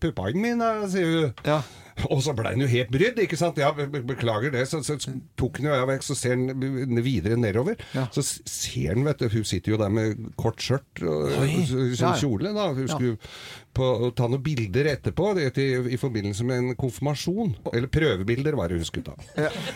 [0.03, 1.35] puppene mine, sier hun.
[2.11, 3.57] Og så ble hun jo helt brydd, ikke sant?
[3.59, 4.67] Ja, be- be- beklager det.
[4.69, 4.99] Så, så
[5.41, 7.77] tok hun av vekk, så ser han videre nedover.
[8.13, 11.55] Så ser han, vet du, hun sitter jo der med kort skjørt og, Oi.
[11.63, 12.17] og så- Ja, ja.
[12.21, 12.69] kjole, da.
[12.75, 12.95] Hun Ja.
[12.95, 13.17] skulle
[13.77, 13.87] på,
[14.17, 17.55] ta noen bilder etterpå, det, til, i forbindelse med en konfirmasjon.
[17.75, 19.17] Eller prøvebilder, var det hun skulle ta.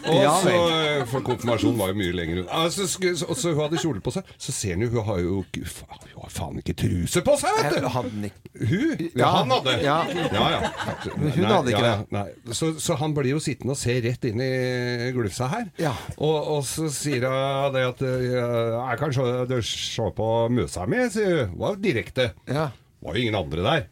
[0.09, 0.55] Og så,
[1.11, 2.63] for konfirmasjonen var jo mye lenger unna.
[2.65, 4.25] Altså, skulle- så, så hun hadde kjole på seg.
[4.41, 5.67] Så ser han jo, hun har jo ikke-
[6.15, 7.89] hun har faen ikke truse på seg, vet du!
[8.61, 9.11] Hun?
[9.17, 9.31] Ja, Ja.
[9.37, 9.77] han hadde.
[9.85, 9.99] Ja.
[10.09, 10.71] ja, ja.
[11.17, 12.10] Hun hadde ikke det.
[12.11, 12.27] Nei.
[12.57, 15.69] Så, så han blir jo sittende og se rett inn i glufsa her.
[16.19, 21.45] Og, og så sier hun det at Jeg kan se, se på musa mi, sier
[21.45, 21.59] hun.
[21.63, 22.33] Var direkte.
[22.51, 22.71] Ja.
[23.01, 23.87] Var jo ingen andre der.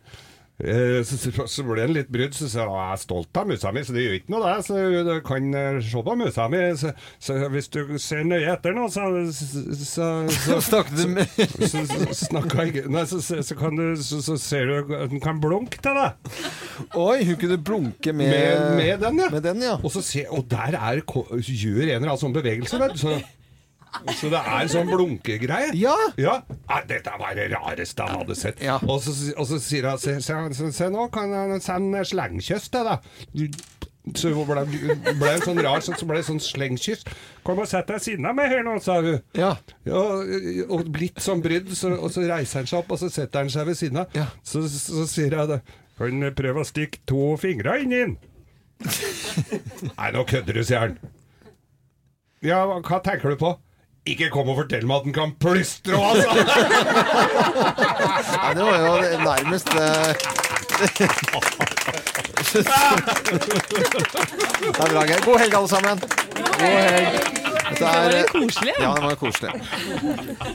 [0.59, 3.95] Eh, Så, ble han litt brydd, så sa jeg er stolt av musa mi, så
[3.95, 4.57] det gjør ikke noe det.
[4.67, 6.63] Så du kan eh, se på musa mi.
[6.81, 6.93] Så,
[7.23, 11.31] så hvis du ser nøye etter nå, så, så, så, Snakket du med
[11.63, 15.95] så, jeg Nei, så, så, så, kan du, så, ser du den kan blunke til
[15.99, 16.35] deg.
[16.99, 19.31] Oi, hun kunne blunke med Med, med den, ja.
[19.33, 19.79] Med den, ja.
[19.79, 23.38] Og, så se, og der er, gjør en eller annen sånn bevegelse, vet du.
[24.19, 25.73] Så, det er sånn blunkegreie.
[25.79, 25.95] Ja.
[26.21, 26.39] ja.
[26.89, 28.63] dette var det rareste jeg hadde sett.
[28.85, 32.71] Og, så, og så sier han se, se, se, se nå, kan han sende slengkyss
[32.75, 33.59] til deg.
[34.17, 34.63] Så hun ble,
[35.19, 37.05] ble sånn rar, så så ble det sånn slengkyss.
[37.47, 39.21] Kom og sett deg siden av meg her nå, sa hun.
[39.37, 39.55] Ja.
[39.91, 43.53] og blitt sånn brydd, så, og så reiser han seg opp, og så setter han
[43.53, 44.19] seg ved siden av.
[44.47, 45.61] Så, så, sier jeg det.
[45.99, 48.19] Kan prøve å stikke to fingre inn i den?
[49.99, 50.99] Nei, nå kødder du, sier han.
[52.45, 53.57] Ja, hva tenker du på?
[54.07, 56.31] Ikke kom og fortell meg at den kan plystre òg, altså!
[58.39, 58.93] Nei, det var jo
[59.25, 59.69] nærmest nærmest
[64.69, 65.25] Det er bra, Geir.
[65.25, 65.99] God helg, alle sammen.
[65.99, 67.58] God helg.
[67.69, 68.91] Det var jo koselig, ja.
[68.95, 69.51] Det var koselig.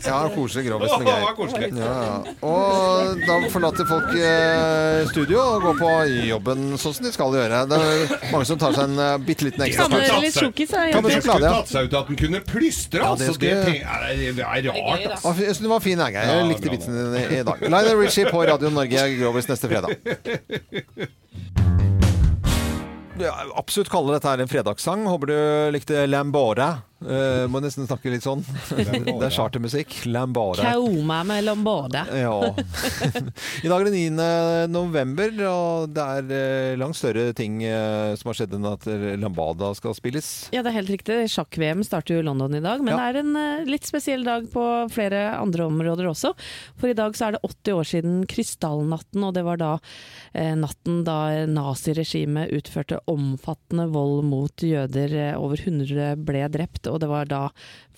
[0.05, 1.78] Ja, koselig grovisen det Geir.
[1.78, 2.34] Ja, ja.
[2.47, 5.91] Og da forlater folk eh, studio og går på
[6.30, 7.61] jobben sånn som de skal gjøre.
[7.70, 10.20] Det er mange som tar seg en uh, bitte liten ekstra Kan pause.
[10.26, 11.01] litt sjokkis, ja.
[11.03, 11.53] Sjokolade, ja.
[11.59, 13.32] tatt seg ut at den kunne plystre, det altså.
[13.32, 15.36] Det, skulle- er, det er rart, altså.
[15.43, 16.14] Jeg synes den var fin, jeg.
[16.34, 17.68] Jeg likte vitsen din i dag.
[17.68, 19.93] Lionel Richie på Radio Norge, Grovis neste fredag.
[23.53, 25.05] Absolutt kaller dette her en fredagssang.
[25.07, 25.38] Håper du
[25.76, 26.72] likte Lambada.
[27.04, 28.43] Eh, må nesten snakke litt sånn.
[28.74, 29.95] Det er chartermusikk.
[30.10, 30.64] Lambada.
[30.64, 32.06] Kaoma med Lambada.
[32.14, 32.38] Ja.
[33.64, 34.28] I dag er det 9.
[34.72, 38.88] november, og det er eh, langt større ting eh, som har skjedd enn at
[39.20, 40.32] Lambada skal spilles.
[40.56, 41.20] Ja, det er helt riktig.
[41.34, 44.64] Sjakk-VM starter jo i London i dag, men det er en litt spesiell dag på
[44.93, 46.34] flere andre områder også.
[46.80, 49.72] For i dag så er det 80 år siden krystallnatten, og det var da
[50.34, 55.16] eh, natten da naziregimet utførte omfattende vold mot jøder.
[55.39, 57.48] Over 100 ble drept, og det var da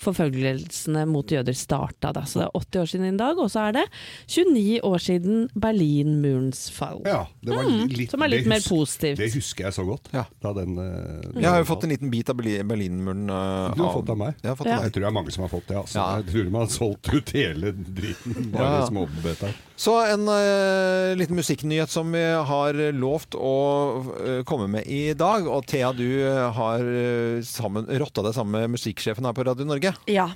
[0.02, 2.12] forfølgelsene mot jøder starta.
[2.16, 2.22] Da.
[2.28, 3.84] Så det er 80 år siden i dag, og så er det
[4.32, 7.00] 29 år siden Berlinmurens fall.
[7.06, 9.18] Ja, det var Mm, litt, som er litt det mer hus- positivt.
[9.18, 10.10] Det husker jeg så godt.
[10.12, 13.28] Da den, eh, Jeg har jo fått en liten bit av Berli- Berlinmuren.
[13.30, 14.34] Uh, Du har fått av meg.
[14.42, 15.76] Jeg har fått Jeg av tror det er mange som har fått det.
[15.76, 15.94] Altså.
[15.96, 16.16] Ja.
[16.20, 18.52] Jeg tror man har solgt ut hele driten.
[18.52, 19.52] Bare Ja.
[19.76, 23.56] Så en uh, liten musikknyhet som vi har lovt å
[24.08, 25.44] uh, komme med i dag.
[25.44, 29.68] Og Thea, du eh, har uh, sammen, rotta deg sammen med musikksjefen her på Radio
[29.68, 29.92] Norge.
[30.08, 30.30] Ja.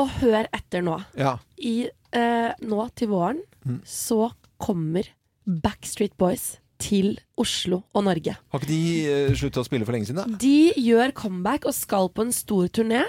[0.00, 0.98] Og hør etter nå.
[1.18, 1.38] Ja.
[1.56, 3.76] I, nå til våren Mm.
[3.86, 5.06] så kommer
[5.46, 8.32] Backstreet Boys til Oslo og Norge.
[8.50, 10.18] Har ikke de sluttet å spille for lenge siden?
[10.18, 10.40] da?
[10.42, 13.04] De gjør comeback og skal på en stor turné.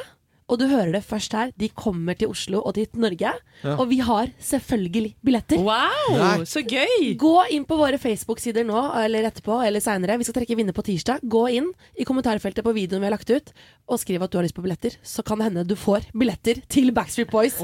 [0.47, 1.51] Og du hører det først her.
[1.59, 3.31] De kommer til Oslo og til Norge.
[3.63, 3.75] Ja.
[3.79, 5.61] Og vi har selvfølgelig billetter.
[5.63, 6.45] Wow, Nei.
[6.49, 7.13] så gøy!
[7.19, 10.17] Gå inn på våre Facebook-sider nå, eller etterpå, eller seinere.
[10.19, 11.23] Vi skal trekke vinner på tirsdag.
[11.23, 11.69] Gå inn
[11.99, 13.53] i kommentarfeltet på videoen vi har lagt ut,
[13.87, 14.97] og skriv at du har lyst på billetter.
[15.03, 17.57] Så kan det hende du får billetter til Backstreet Boys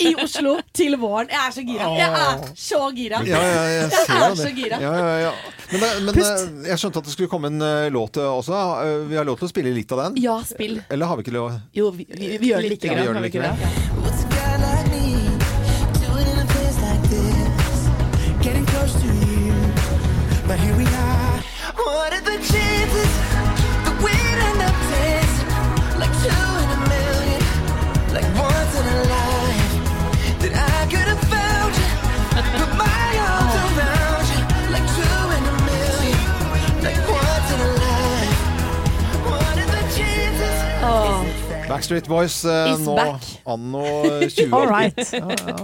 [0.00, 1.28] i Oslo til våren.
[1.32, 1.90] Jeg er så gira.
[1.98, 3.22] Jeg er så gira.
[3.28, 4.40] Ja, ja, jeg Jeg ser er det.
[4.42, 4.80] så gira.
[4.82, 5.34] Ja, ja, ja.
[5.72, 8.56] Men, men eh, jeg skjønte at det skulle komme en eh, låt eh, også.
[8.84, 10.18] Eh, Vi har lov til å spille litt av den?
[10.22, 10.80] Ja, spill.
[10.92, 11.54] Eller har vi ikke lov?
[11.76, 12.84] Jo, vi, vi, vi gjør det litt.
[12.84, 14.21] Vi gjør det litt grann.
[41.72, 43.24] Backstreet Boys eh, Is nå back.
[43.48, 43.82] anno
[44.28, 44.52] 20.
[44.52, 44.98] All right.
[45.16, 45.56] Ja, ja.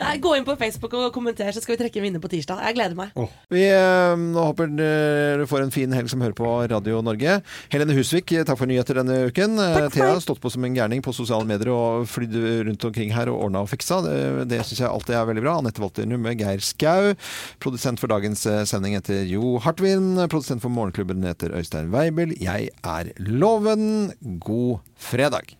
[0.00, 2.62] Nei, gå inn på Facebook og kommenter, så skal vi trekke en vinner på tirsdag.
[2.64, 3.12] Jeg gleder meg.
[3.52, 7.38] Vi eh, håper dere får en fin helg som hører på Radio Norge.
[7.74, 9.58] Helene Husvik, eh, takk for nyheter denne uken.
[9.60, 12.38] Eh, Thea har stått på som en gærning på sosiale medier og flydd
[12.70, 14.00] rundt omkring her og ordna og fiksa.
[14.06, 14.16] Det,
[14.54, 15.58] det syns jeg alltid er veldig bra.
[15.60, 17.12] Anette Walter Numme, Geir Skau.
[17.60, 20.14] Produsent for dagens eh, sending heter Jo Hartvin.
[20.32, 22.32] Produsent for Morgenklubben heter Øystein Weibel.
[22.40, 24.14] Jeg er Loven.
[24.40, 24.80] God
[25.18, 25.57] fredag.